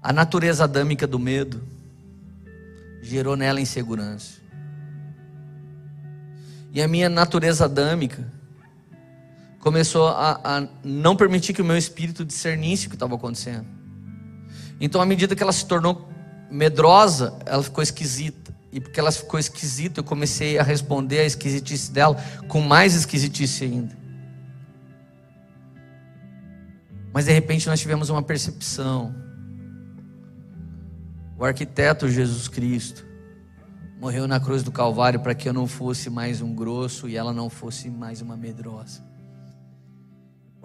[0.00, 1.60] A natureza adâmica do medo
[3.02, 4.38] gerou nela insegurança.
[6.72, 8.32] E a minha natureza adâmica
[9.58, 13.66] começou a, a não permitir que o meu espírito discernisse o que estava acontecendo.
[14.80, 16.08] Então, à medida que ela se tornou
[16.48, 18.54] medrosa, ela ficou esquisita.
[18.70, 22.14] E porque ela ficou esquisita, eu comecei a responder a esquisitice dela
[22.46, 24.05] com mais esquisitice ainda.
[27.16, 29.14] Mas de repente nós tivemos uma percepção.
[31.38, 33.06] O arquiteto Jesus Cristo
[33.98, 37.32] morreu na cruz do Calvário para que eu não fosse mais um grosso e ela
[37.32, 39.02] não fosse mais uma medrosa.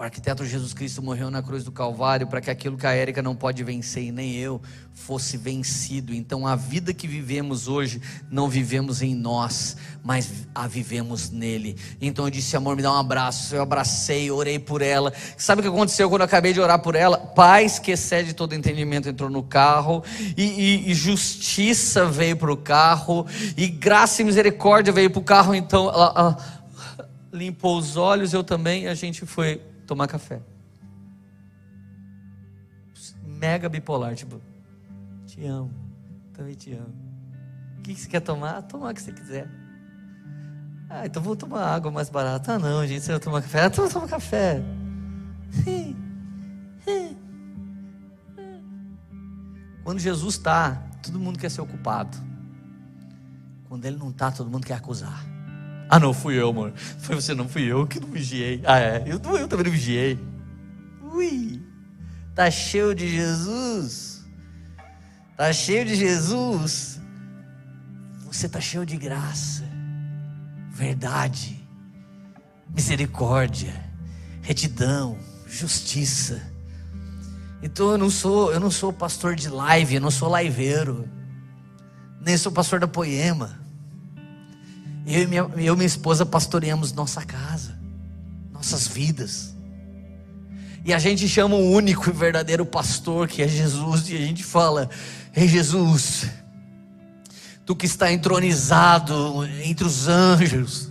[0.02, 3.22] O arquiteto Jesus Cristo morreu na cruz do Calvário para que aquilo que a Érica
[3.22, 4.60] não pode vencer e nem eu
[4.96, 6.12] fosse vencido.
[6.12, 11.78] Então a vida que vivemos hoje não vivemos em nós, mas a vivemos nele.
[12.02, 13.54] Então eu disse: amor, me dá um abraço.
[13.54, 15.14] Eu abracei, orei por ela.
[15.38, 17.20] Sabe o que aconteceu quando eu acabei de orar por ela?
[17.20, 20.04] Paz que excede todo entendimento entrou no carro,
[20.36, 25.24] e, e, e justiça veio para o carro, e graça e misericórdia veio para o
[25.24, 25.54] carro.
[25.54, 26.62] Então ela, ela
[27.32, 29.62] limpou os olhos, eu também, e a gente foi
[29.92, 30.42] tomar café.
[33.26, 34.40] Mega bipolar, tipo,
[35.26, 35.70] te amo,
[36.34, 36.96] também te amo.
[37.78, 38.62] O que você quer tomar?
[38.62, 39.50] Tomar o que você quiser.
[40.90, 42.54] Ah, então vou tomar água mais barata.
[42.54, 43.64] Ah, não, gente, você vai tomar café?
[43.64, 44.64] Ah, então vou tomar café.
[49.84, 52.18] Quando Jesus está, todo mundo quer ser ocupado.
[53.68, 55.22] Quando ele não está, todo mundo quer acusar.
[55.94, 56.72] Ah, não, fui eu, amor.
[57.00, 58.62] Foi você, não fui eu que não vigiei.
[58.66, 59.04] Ah, é.
[59.06, 60.18] Eu, eu também não vigiei.
[61.14, 61.62] Ui.
[62.34, 64.26] Tá cheio de Jesus.
[65.36, 67.02] Tá cheio de Jesus.
[68.26, 69.66] Você tá cheio de graça,
[70.72, 71.68] verdade,
[72.74, 73.74] misericórdia,
[74.42, 76.42] retidão, justiça.
[77.62, 81.10] Então eu não sou, eu não sou pastor de live, eu não sou liveiro.
[82.22, 83.61] Nem sou pastor da poema.
[85.06, 87.78] Eu e minha, eu e minha esposa pastoreamos nossa casa,
[88.52, 89.56] nossas vidas.
[90.84, 94.44] E a gente chama o único e verdadeiro pastor, que é Jesus, e a gente
[94.44, 94.90] fala:
[95.36, 96.28] Ei Jesus,
[97.66, 100.91] tu que está entronizado entre os anjos,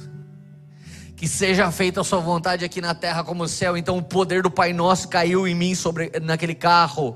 [1.21, 3.77] que seja feita a sua vontade aqui na terra como no céu.
[3.77, 7.15] Então o poder do Pai Nosso caiu em mim sobre naquele carro.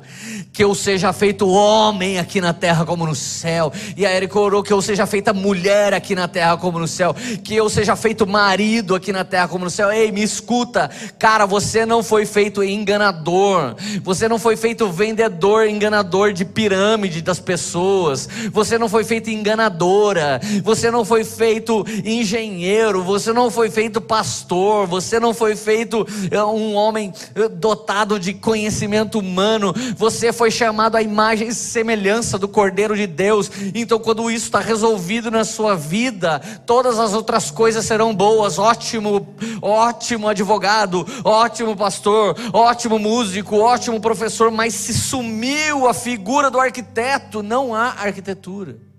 [0.52, 3.72] Que eu seja feito homem aqui na terra como no céu.
[3.96, 7.16] E a Erika orou que eu seja feita mulher aqui na terra como no céu.
[7.42, 9.90] Que eu seja feito marido aqui na terra como no céu.
[9.90, 13.74] Ei, me escuta, cara, você não foi feito enganador.
[14.02, 18.28] Você não foi feito vendedor, enganador de pirâmide das pessoas.
[18.52, 20.42] Você não foi feito enganadora.
[20.62, 23.02] Você não foi feito engenheiro.
[23.02, 28.18] Você não foi feito feito pastor, você não foi feito eh, um homem eh, dotado
[28.18, 33.50] de conhecimento humano, você foi chamado à imagem e semelhança do Cordeiro de Deus.
[33.74, 38.58] Então, quando isso está resolvido na sua vida, todas as outras coisas serão boas.
[38.58, 39.28] Ótimo,
[39.62, 47.42] ótimo advogado, ótimo pastor, ótimo músico, ótimo professor, mas se sumiu a figura do arquiteto,
[47.42, 48.93] não há arquitetura.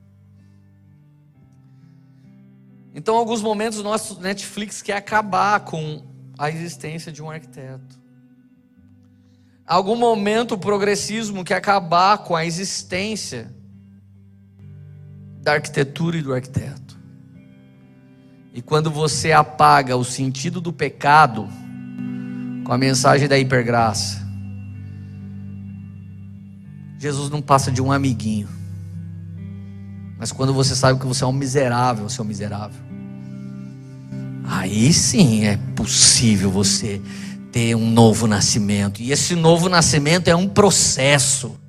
[2.95, 6.01] Então, em alguns momentos, o nosso Netflix quer acabar com
[6.39, 7.99] a existência de um arquiteto.
[9.69, 13.53] Em algum momento, o progressismo quer acabar com a existência
[15.41, 16.97] da arquitetura e do arquiteto.
[18.53, 21.49] E quando você apaga o sentido do pecado
[22.63, 24.25] com a mensagem da hipergraça,
[26.97, 28.47] Jesus não passa de um amiguinho.
[30.17, 32.84] Mas quando você sabe que você é um miserável, você é um miserável.
[34.47, 37.01] Aí sim é possível você
[37.51, 39.01] ter um novo nascimento.
[39.01, 41.59] E esse novo nascimento é um processo.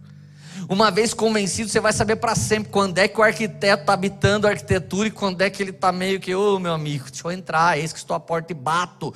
[0.68, 4.46] Uma vez convencido, você vai saber para sempre quando é que o arquiteto está habitando
[4.46, 7.26] a arquitetura e quando é que ele está meio que, ô oh, meu amigo, deixa
[7.26, 9.14] eu entrar, eis que estou à porta e bato.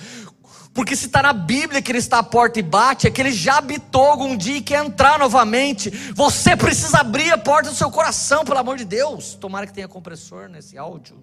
[0.72, 3.32] Porque se está na Bíblia que ele está à porta e bate, é que ele
[3.32, 5.90] já habitou algum dia e quer entrar novamente.
[6.14, 9.34] Você precisa abrir a porta do seu coração, pelo amor de Deus.
[9.34, 11.20] Tomara que tenha compressor nesse áudio.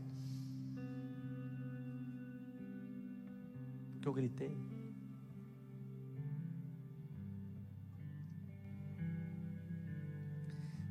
[4.08, 4.52] Eu gritei.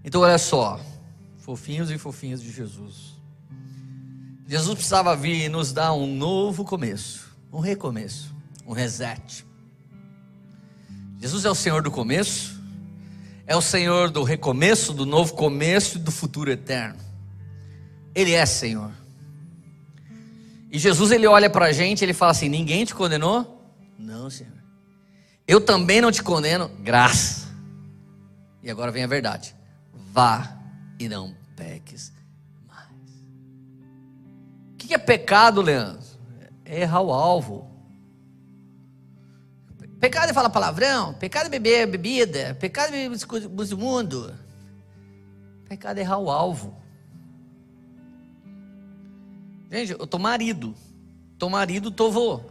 [0.04, 0.80] Então olha só,
[1.38, 3.16] fofinhos e fofinhas de Jesus.
[4.46, 8.36] Jesus precisava vir e nos dar um novo começo, um recomeço
[8.66, 9.46] um reset.
[11.18, 12.60] Jesus é o Senhor do começo,
[13.46, 16.98] é o Senhor do recomeço, do novo começo e do futuro eterno.
[18.14, 18.90] Ele é Senhor.
[20.70, 23.74] E Jesus ele olha para a gente, ele fala assim: ninguém te condenou?
[23.98, 24.52] Não, Senhor.
[25.46, 27.46] Eu também não te condeno, graça.
[28.62, 29.54] E agora vem a verdade:
[29.92, 30.56] vá
[30.98, 32.12] e não peques
[32.66, 32.90] mais.
[34.72, 36.04] O que é pecado, Leandro?
[36.64, 37.70] É errar o alvo.
[40.00, 44.34] Pecado é falar palavrão, pecado é beber bebida, pecado é beber do mundo.
[45.68, 46.76] Pecado é errar o alvo.
[49.70, 50.74] Gente, eu tô marido.
[51.38, 52.36] Tô marido, tô vô.
[52.36, 52.42] O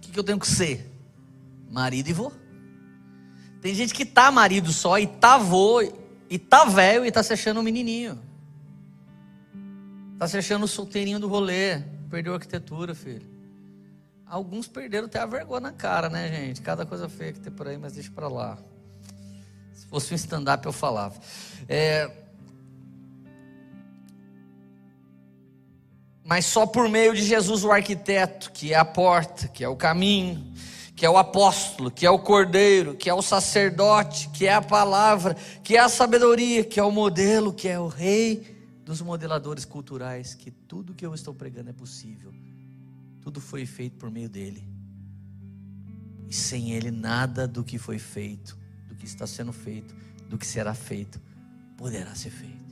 [0.00, 0.90] que, que eu tenho que ser?
[1.70, 2.32] Marido e vô.
[3.60, 5.80] Tem gente que tá marido só e tá vô,
[6.28, 8.20] e tá velho e tá se achando um menininho.
[10.18, 11.80] Tá se achando o solteirinho do rolê.
[12.10, 13.26] Perdeu a arquitetura, filho.
[14.26, 16.60] Alguns perderam até a vergonha na cara, né, gente?
[16.60, 18.58] Cada coisa feia que tem por aí, mas deixa para lá.
[19.72, 21.18] Se fosse um stand-up, eu falava.
[21.68, 22.23] É...
[26.24, 29.76] Mas só por meio de Jesus, o arquiteto, que é a porta, que é o
[29.76, 30.52] caminho,
[30.96, 34.62] que é o apóstolo, que é o cordeiro, que é o sacerdote, que é a
[34.62, 39.64] palavra, que é a sabedoria, que é o modelo, que é o rei dos modeladores
[39.64, 42.32] culturais, que tudo que eu estou pregando é possível
[43.24, 44.62] tudo foi feito por meio dele.
[46.28, 49.94] E sem ele, nada do que foi feito, do que está sendo feito,
[50.28, 51.18] do que será feito,
[51.74, 52.63] poderá ser feito.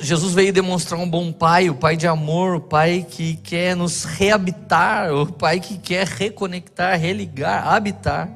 [0.00, 4.04] Jesus veio demonstrar um bom pai, o pai de amor, o pai que quer nos
[4.04, 8.30] reabitar, o pai que quer reconectar, religar, habitar.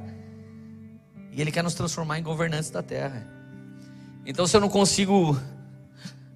[1.30, 3.24] E ele quer nos transformar em governantes da terra.
[4.26, 5.40] Então, se eu não consigo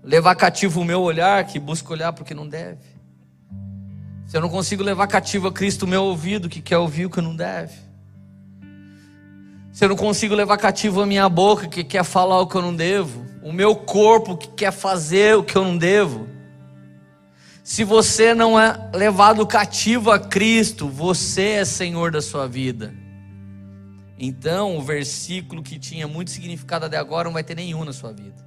[0.01, 2.87] levar cativo o meu olhar, que busca olhar para o que não deve.
[4.29, 7.11] Se eu não consigo levar cativo a Cristo o meu ouvido, que quer ouvir o
[7.11, 7.75] que não deve.
[9.73, 12.63] Se eu não consigo levar cativo a minha boca, que quer falar o que eu
[12.63, 13.24] não devo.
[13.45, 16.27] O meu corpo, que quer fazer o que eu não devo.
[17.63, 22.95] Se você não é levado cativo a Cristo, você é Senhor da sua vida.
[24.19, 28.15] Então, o versículo que tinha muito significado até agora não vai ter nenhum na sua
[28.15, 28.43] vida.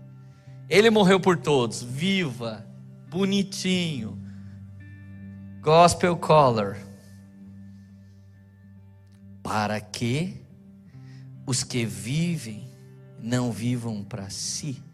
[0.67, 2.65] Ele morreu por todos, viva,
[3.07, 4.19] bonitinho,
[5.61, 6.75] gospel color,
[9.43, 10.41] para que
[11.45, 12.67] os que vivem
[13.21, 14.86] não vivam para si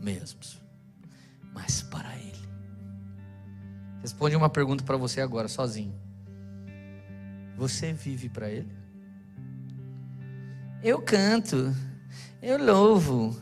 [0.00, 0.60] mesmos,
[1.52, 2.48] mas para Ele.
[4.00, 5.94] Responde uma pergunta para você agora, sozinho.
[7.56, 8.72] Você vive para Ele?
[10.82, 11.74] Eu canto,
[12.42, 13.36] eu louvo,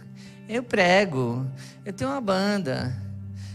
[0.48, 1.46] eu prego,
[1.84, 3.00] eu tenho uma banda,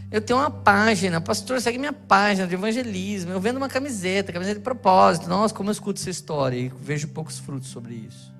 [0.09, 4.59] eu tenho uma página, pastor, segue minha página de evangelismo, eu vendo uma camiseta, camiseta
[4.59, 5.27] de propósito.
[5.27, 8.32] Nossa, como eu escuto essa história e vejo poucos frutos sobre isso.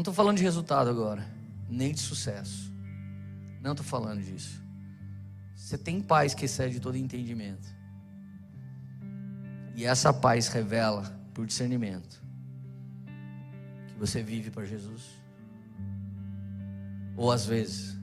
[0.00, 1.22] Não estou falando de resultado agora,
[1.68, 2.72] nem de sucesso.
[3.60, 4.64] Não estou falando disso.
[5.54, 7.68] Você tem paz que excede todo entendimento.
[9.76, 11.02] E essa paz revela
[11.34, 12.18] por discernimento
[13.98, 15.02] você vive para Jesus?
[17.14, 17.94] Ou às vezes,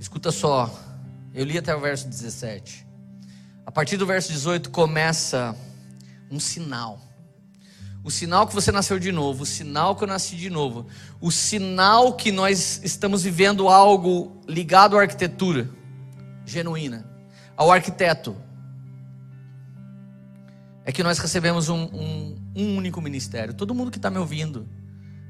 [0.00, 0.74] escuta só,
[1.34, 2.86] eu li até o verso 17.
[3.66, 5.54] A partir do verso 18 começa
[6.30, 7.07] um sinal.
[8.08, 10.86] O sinal que você nasceu de novo, o sinal que eu nasci de novo,
[11.20, 15.68] o sinal que nós estamos vivendo algo ligado à arquitetura
[16.46, 17.06] genuína,
[17.54, 18.34] ao arquiteto,
[20.86, 23.52] é que nós recebemos um, um, um único ministério.
[23.52, 24.66] Todo mundo que está me ouvindo,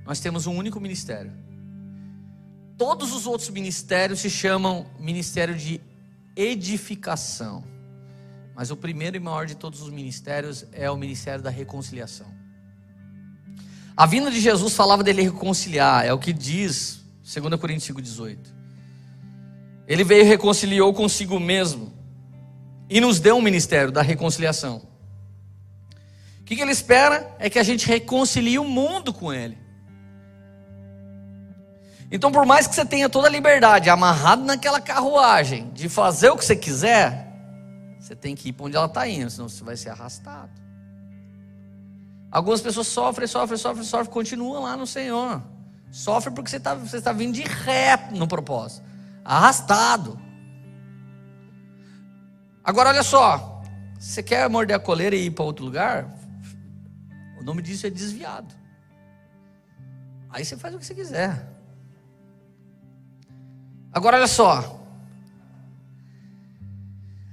[0.06, 1.32] nós temos um único ministério.
[2.76, 5.80] Todos os outros ministérios se chamam ministério de
[6.36, 7.64] edificação.
[8.54, 12.37] Mas o primeiro e maior de todos os ministérios é o ministério da reconciliação.
[13.98, 18.38] A vinda de Jesus falava dele reconciliar, é o que diz 2 Coríntios 5,18.
[19.86, 21.92] Ele veio e reconciliou consigo mesmo
[22.88, 24.88] e nos deu um ministério da reconciliação
[26.48, 27.30] que, que ele espera?
[27.38, 29.58] É que a gente reconcilie o mundo com ele.
[32.10, 36.38] Então, por mais que você tenha toda a liberdade amarrado naquela carruagem de fazer o
[36.38, 37.30] que você quiser,
[38.00, 40.50] você tem que ir para onde ela está indo, senão você vai ser arrastado.
[42.30, 45.42] Algumas pessoas sofrem, sofrem, sofrem, sofrem, continuam lá no Senhor.
[45.90, 48.84] Sofre porque você está você tá vindo de ré no propósito,
[49.24, 50.20] arrastado.
[52.62, 53.62] Agora olha só,
[53.98, 56.14] você quer morder a coleira e ir para outro lugar?
[57.40, 58.54] O nome disso é desviado.
[60.28, 61.48] Aí você faz o que você quiser.
[63.90, 64.78] Agora olha só.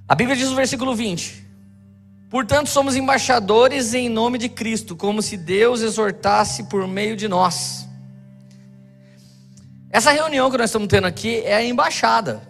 [0.08, 1.45] A Bíblia diz no versículo 20:
[2.36, 7.88] Portanto, somos embaixadores em nome de Cristo, como se Deus exortasse por meio de nós.
[9.90, 12.46] Essa reunião que nós estamos tendo aqui é a embaixada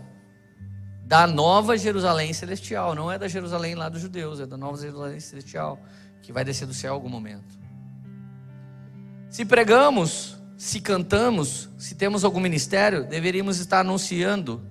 [1.03, 5.19] da nova Jerusalém celestial, não é da Jerusalém lá dos judeus, é da nova Jerusalém
[5.19, 5.79] celestial,
[6.23, 7.55] que vai descer do céu em algum momento.
[9.29, 14.65] Se pregamos, se cantamos, se temos algum ministério, deveríamos estar anunciando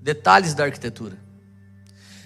[0.00, 1.23] detalhes da arquitetura.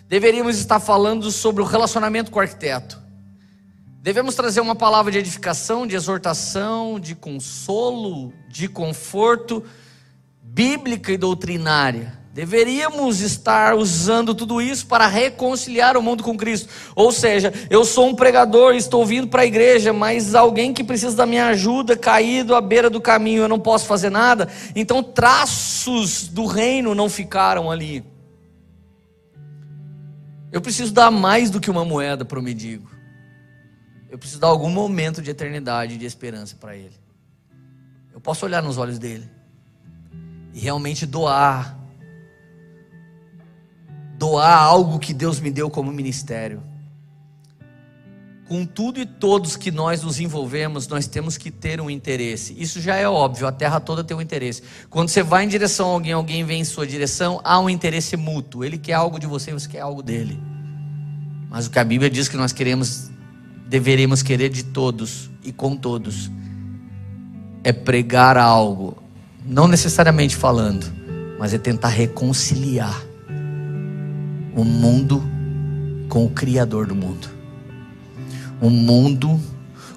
[0.09, 2.99] Deveríamos estar falando sobre o relacionamento com o arquiteto.
[4.01, 9.63] Devemos trazer uma palavra de edificação, de exortação, de consolo, de conforto,
[10.43, 12.19] bíblica e doutrinária.
[12.33, 16.71] Deveríamos estar usando tudo isso para reconciliar o mundo com Cristo.
[16.97, 21.15] Ou seja, eu sou um pregador, estou vindo para a igreja, mas alguém que precisa
[21.15, 24.49] da minha ajuda, caído à beira do caminho, eu não posso fazer nada.
[24.75, 28.03] Então, traços do reino não ficaram ali.
[30.51, 32.91] Eu preciso dar mais do que uma moeda para o mendigo.
[34.09, 36.97] Eu preciso dar algum momento de eternidade, de esperança para ele.
[38.13, 39.29] Eu posso olhar nos olhos dele
[40.55, 41.79] e realmente doar
[44.19, 46.61] doar algo que Deus me deu como ministério.
[48.49, 52.57] Com tudo e todos que nós nos envolvemos, nós temos que ter um interesse.
[52.59, 54.63] Isso já é óbvio, a terra toda tem um interesse.
[54.89, 58.17] Quando você vai em direção a alguém, alguém vem em sua direção, há um interesse
[58.17, 58.65] mútuo.
[58.65, 60.41] Ele quer algo de você, você quer algo dele.
[61.51, 63.11] Mas o que a Bíblia diz que nós queremos,
[63.67, 66.31] deveremos querer de todos e com todos,
[67.63, 68.97] é pregar algo,
[69.45, 70.91] não necessariamente falando,
[71.39, 73.03] mas é tentar reconciliar
[74.57, 75.23] o mundo
[76.09, 77.38] com o Criador do mundo.
[78.61, 79.41] Um mundo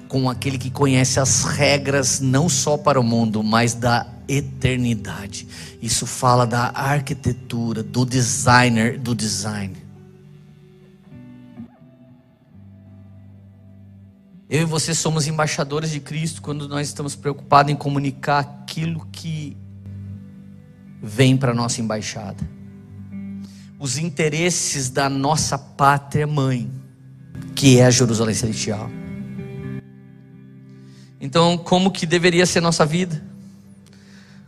[0.08, 5.46] com aquele que conhece as regras não só para o mundo, mas da eternidade.
[5.80, 9.76] Isso fala da arquitetura, do designer, do design.
[14.48, 19.56] Eu e você somos embaixadores de Cristo quando nós estamos preocupados em comunicar aquilo que
[21.02, 22.52] vem para a nossa embaixada
[23.82, 26.70] os interesses da nossa pátria mãe,
[27.62, 28.90] que é a Jerusalém Celestial.
[31.20, 33.22] Então, como que deveria ser nossa vida?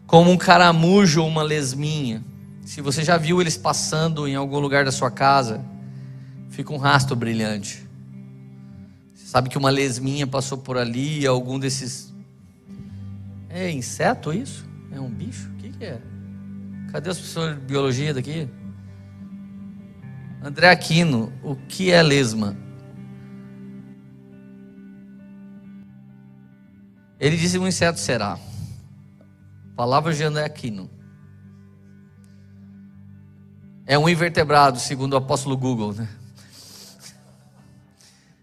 [0.04, 2.24] Como um caramujo ou uma lesminha.
[2.64, 5.64] Se você já viu eles passando em algum lugar da sua casa,
[6.50, 7.86] fica um rastro brilhante.
[9.14, 12.12] Você sabe que uma lesminha passou por ali, algum desses.
[13.48, 14.66] É inseto isso?
[14.90, 15.48] É um bicho?
[15.50, 16.00] O que, que é?
[16.90, 18.48] Cadê os professores de biologia daqui?
[20.42, 22.64] André Aquino, o que é lesma?
[27.18, 28.38] Ele disse: um inseto será.
[29.76, 30.90] Palavras de André Aquino.
[33.86, 36.08] É um invertebrado, segundo o apóstolo Google, né?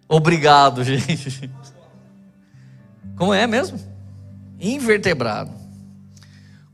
[0.08, 1.50] Obrigado, gente.
[3.16, 3.80] Como é mesmo?
[4.60, 5.52] Invertebrado.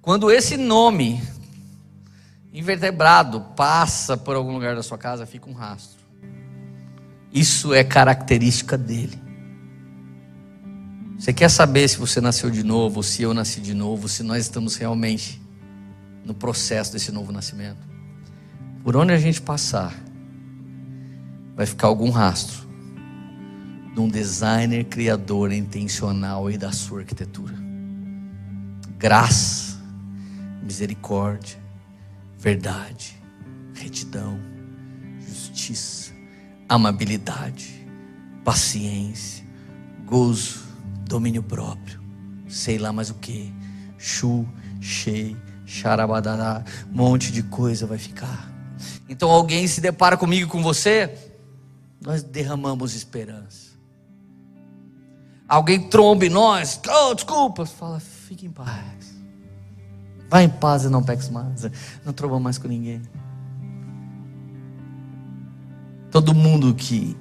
[0.02, 1.22] Quando esse nome
[2.52, 6.00] invertebrado passa por algum lugar da sua casa, fica um rastro.
[7.32, 9.27] Isso é característica dele.
[11.18, 14.44] Você quer saber se você nasceu de novo, se eu nasci de novo, se nós
[14.44, 15.42] estamos realmente
[16.24, 17.80] no processo desse novo nascimento?
[18.84, 19.96] Por onde a gente passar,
[21.56, 22.68] vai ficar algum rastro
[23.96, 27.56] de um designer criador intencional e da sua arquitetura.
[29.00, 29.82] Graça,
[30.62, 31.58] misericórdia,
[32.38, 33.20] verdade,
[33.74, 34.40] retidão,
[35.20, 36.12] justiça,
[36.70, 37.88] amabilidade,
[38.44, 39.44] paciência,
[40.06, 40.67] gozo,
[41.08, 42.02] domínio próprio,
[42.48, 43.54] sei lá mais o que,
[43.98, 44.48] chu,
[44.80, 45.36] chei,
[45.66, 48.52] xarabadadá, um monte de coisa vai ficar.
[49.10, 51.14] Então alguém se depara comigo com você,
[52.02, 53.68] nós derramamos esperança.
[55.48, 59.16] Alguém tromba em nós, oh, desculpa, fala, fique em paz.
[60.30, 61.66] Vai em paz e não peques mais.
[62.06, 63.02] Não trova mais com ninguém.
[66.12, 67.16] Todo mundo que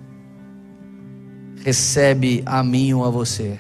[1.63, 3.59] recebe a mim ou a você,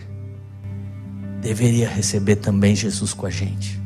[1.47, 3.81] deveria receber também Jesus com a gente.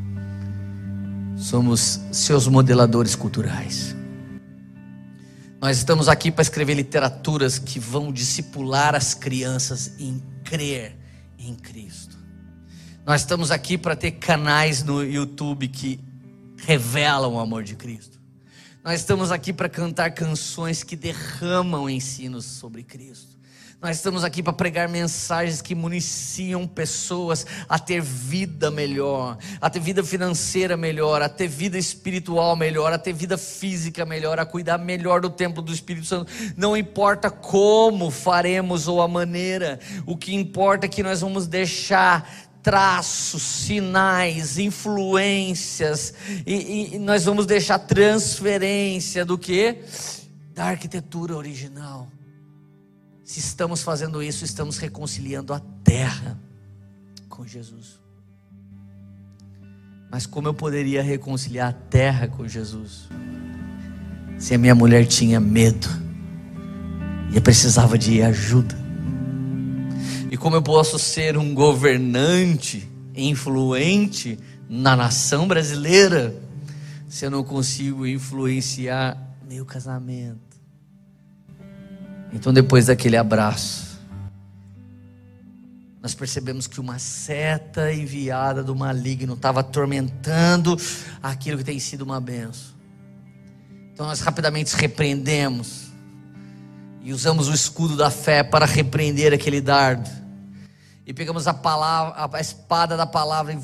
[1.37, 3.95] somos seus modeladores culturais.
[5.59, 10.95] Nós estamos aqui para escrever literaturas que vão discipular as crianças em crer
[11.37, 12.17] em Cristo.
[13.05, 15.99] Nós estamos aqui para ter canais no YouTube que
[16.57, 18.19] revelam o amor de Cristo.
[18.83, 23.37] Nós estamos aqui para cantar canções que derramam ensinos sobre Cristo.
[23.81, 29.79] Nós estamos aqui para pregar mensagens que municiam pessoas a ter vida melhor, a ter
[29.79, 34.77] vida financeira melhor, a ter vida espiritual melhor, a ter vida física melhor, a cuidar
[34.77, 36.31] melhor do templo do Espírito Santo.
[36.55, 42.31] Não importa como faremos ou a maneira, o que importa é que nós vamos deixar
[42.61, 46.13] traços, sinais, influências,
[46.45, 49.79] e, e, nós vamos deixar transferência do que?
[50.53, 52.07] Da arquitetura original.
[53.31, 56.37] Se estamos fazendo isso, estamos reconciliando a terra
[57.29, 57.97] com Jesus.
[60.11, 63.07] Mas como eu poderia reconciliar a terra com Jesus?
[64.37, 65.87] Se a minha mulher tinha medo
[67.33, 68.75] e precisava de ajuda.
[70.29, 76.35] E como eu posso ser um governante influente na nação brasileira
[77.07, 79.17] se eu não consigo influenciar
[79.47, 80.50] meu casamento?
[82.33, 83.99] Então, depois daquele abraço,
[86.01, 90.75] nós percebemos que uma seta enviada do maligno estava atormentando
[91.21, 92.71] aquilo que tem sido uma benção.
[93.93, 95.91] Então, nós rapidamente repreendemos
[97.03, 100.09] e usamos o escudo da fé para repreender aquele dardo.
[101.05, 103.59] E pegamos a palavra, a espada da palavra e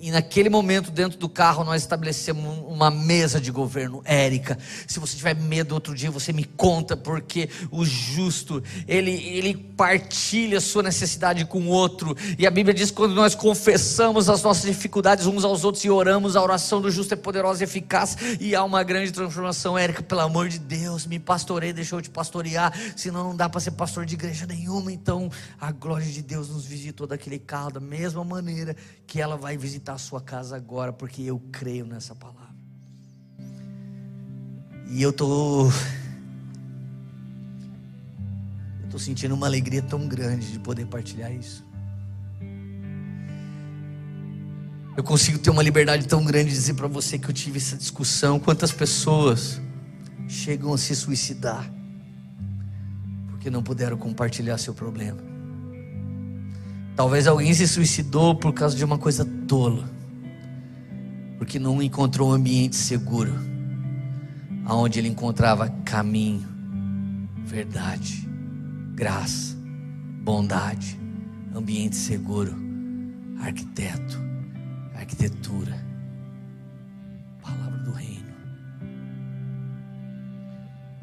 [0.00, 4.00] e naquele momento, dentro do carro, nós estabelecemos uma mesa de governo.
[4.04, 9.56] Érica, se você tiver medo outro dia, você me conta, porque o justo, ele, ele
[9.56, 12.16] partilha a sua necessidade com o outro.
[12.38, 15.90] E a Bíblia diz que quando nós confessamos as nossas dificuldades uns aos outros e
[15.90, 18.16] oramos, a oração do justo é poderosa e eficaz.
[18.38, 19.76] E há uma grande transformação.
[19.76, 22.72] Érica, pelo amor de Deus, me pastorei, deixou eu te pastorear.
[22.94, 24.92] Senão não dá para ser pastor de igreja nenhuma.
[24.92, 25.28] Então,
[25.60, 29.87] a glória de Deus nos visitou daquele carro, da mesma maneira que ela vai visitar
[29.94, 32.38] a sua casa agora, porque eu creio nessa palavra.
[34.90, 35.66] E eu tô
[38.82, 41.66] eu tô sentindo uma alegria tão grande de poder partilhar isso.
[44.96, 47.76] Eu consigo ter uma liberdade tão grande de dizer para você que eu tive essa
[47.76, 48.40] discussão.
[48.40, 49.60] Quantas pessoas
[50.26, 51.70] chegam a se suicidar
[53.28, 55.22] porque não puderam compartilhar seu problema?
[56.96, 59.90] Talvez alguém se suicidou por causa de uma coisa tola,
[61.38, 63.32] porque não encontrou um ambiente seguro,
[64.66, 66.46] aonde ele encontrava caminho,
[67.46, 68.28] verdade,
[68.94, 69.56] graça,
[70.22, 71.00] bondade,
[71.54, 72.54] ambiente seguro,
[73.40, 74.20] arquiteto,
[74.94, 75.82] arquitetura,
[77.40, 78.28] palavra do reino.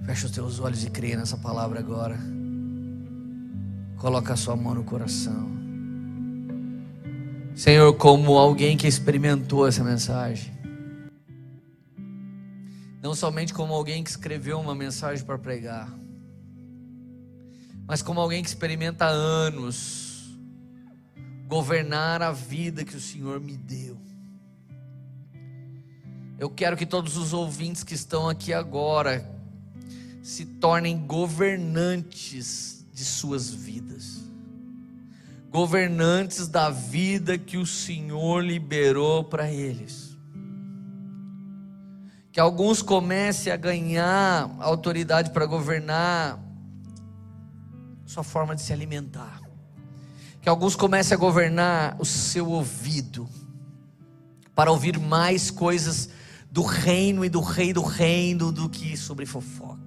[0.03, 2.19] Fecha os teus olhos e creia nessa palavra agora.
[3.97, 5.64] Coloca a sua mão no coração.
[7.55, 10.51] Senhor, como alguém que experimentou essa mensagem,
[13.01, 15.89] não somente como alguém que escreveu uma mensagem para pregar,
[17.87, 20.37] mas como alguém que experimenta anos
[21.47, 23.97] governar a vida que o Senhor me deu.
[26.37, 29.25] Eu quero que todos os ouvintes que estão aqui agora
[30.21, 34.24] se tornem governantes de suas vidas
[35.55, 40.17] governantes da vida que o Senhor liberou para eles.
[42.29, 46.37] Que alguns comecem a ganhar autoridade para governar
[48.05, 49.39] sua forma de se alimentar.
[50.41, 53.25] Que alguns comecem a governar o seu ouvido
[54.53, 56.09] para ouvir mais coisas
[56.51, 59.84] do reino e do rei do reino do que sobre fofoca.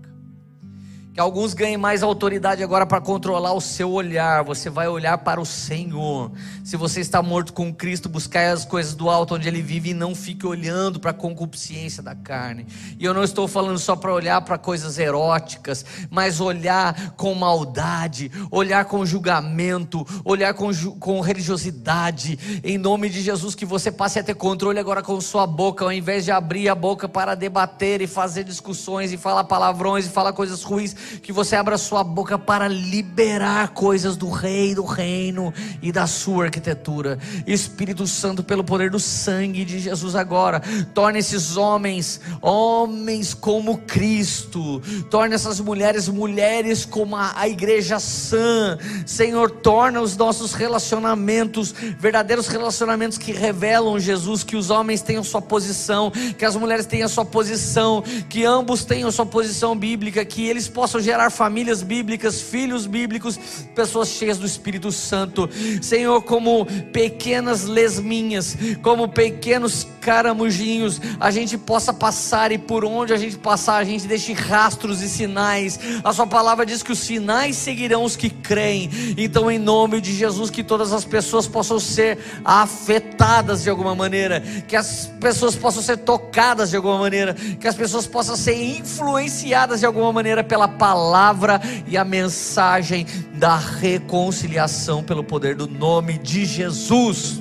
[1.19, 4.45] Que alguns ganhem mais autoridade agora para controlar o seu olhar.
[4.45, 6.31] Você vai olhar para o Senhor.
[6.63, 9.95] Se você está morto com Cristo, buscai as coisas do alto onde Ele vive e
[9.95, 12.69] não fique olhando para a concupiscência da carne.
[13.01, 18.31] E eu não estou falando só para olhar para coisas eróticas, mas olhar com maldade,
[18.49, 22.61] olhar com julgamento, olhar com, com religiosidade.
[22.63, 25.93] Em nome de Jesus, que você passe a ter controle agora com sua boca, ao
[25.93, 30.33] invés de abrir a boca para debater e fazer discussões e falar palavrões e falar
[30.33, 35.53] coisas ruins que você abra sua boca para liberar coisas do rei, do reino
[35.83, 37.19] e da sua arquitetura.
[37.47, 40.61] Espírito Santo, pelo poder do sangue de Jesus agora,
[40.95, 44.81] torne esses homens homens como Cristo.
[45.11, 48.79] Torne essas mulheres mulheres como a, a igreja sã.
[49.07, 55.41] Senhor, torna os nossos relacionamentos verdadeiros relacionamentos que revelam Jesus, que os homens tenham sua
[55.41, 60.69] posição, que as mulheres tenham sua posição, que ambos tenham sua posição bíblica, que eles
[61.01, 63.39] gerar famílias bíblicas, filhos bíblicos,
[63.75, 65.49] pessoas cheias do Espírito Santo.
[65.83, 73.17] Senhor, como pequenas lesminhas, como pequenos caramujinhos, a gente possa passar e por onde a
[73.17, 75.79] gente passar, a gente deixe rastros e sinais.
[76.03, 78.91] A sua palavra diz que os sinais seguirão os que creem.
[79.17, 84.41] Então, em nome de Jesus, que todas as pessoas possam ser afetadas de alguma maneira,
[84.67, 89.81] que as pessoas possam ser tocadas de alguma maneira, que as pessoas possam ser influenciadas
[89.81, 96.45] de alguma maneira pela palavra e a mensagem da reconciliação pelo poder do nome de
[96.45, 97.41] Jesus.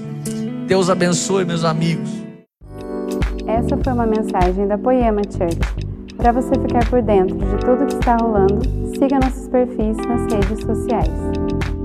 [0.68, 2.10] Deus abençoe, meus amigos.
[3.46, 5.88] Essa foi uma mensagem da Poema Church.
[6.18, 8.62] Para você ficar por dentro de tudo que está rolando,
[8.98, 11.77] siga nossos perfis nas redes sociais.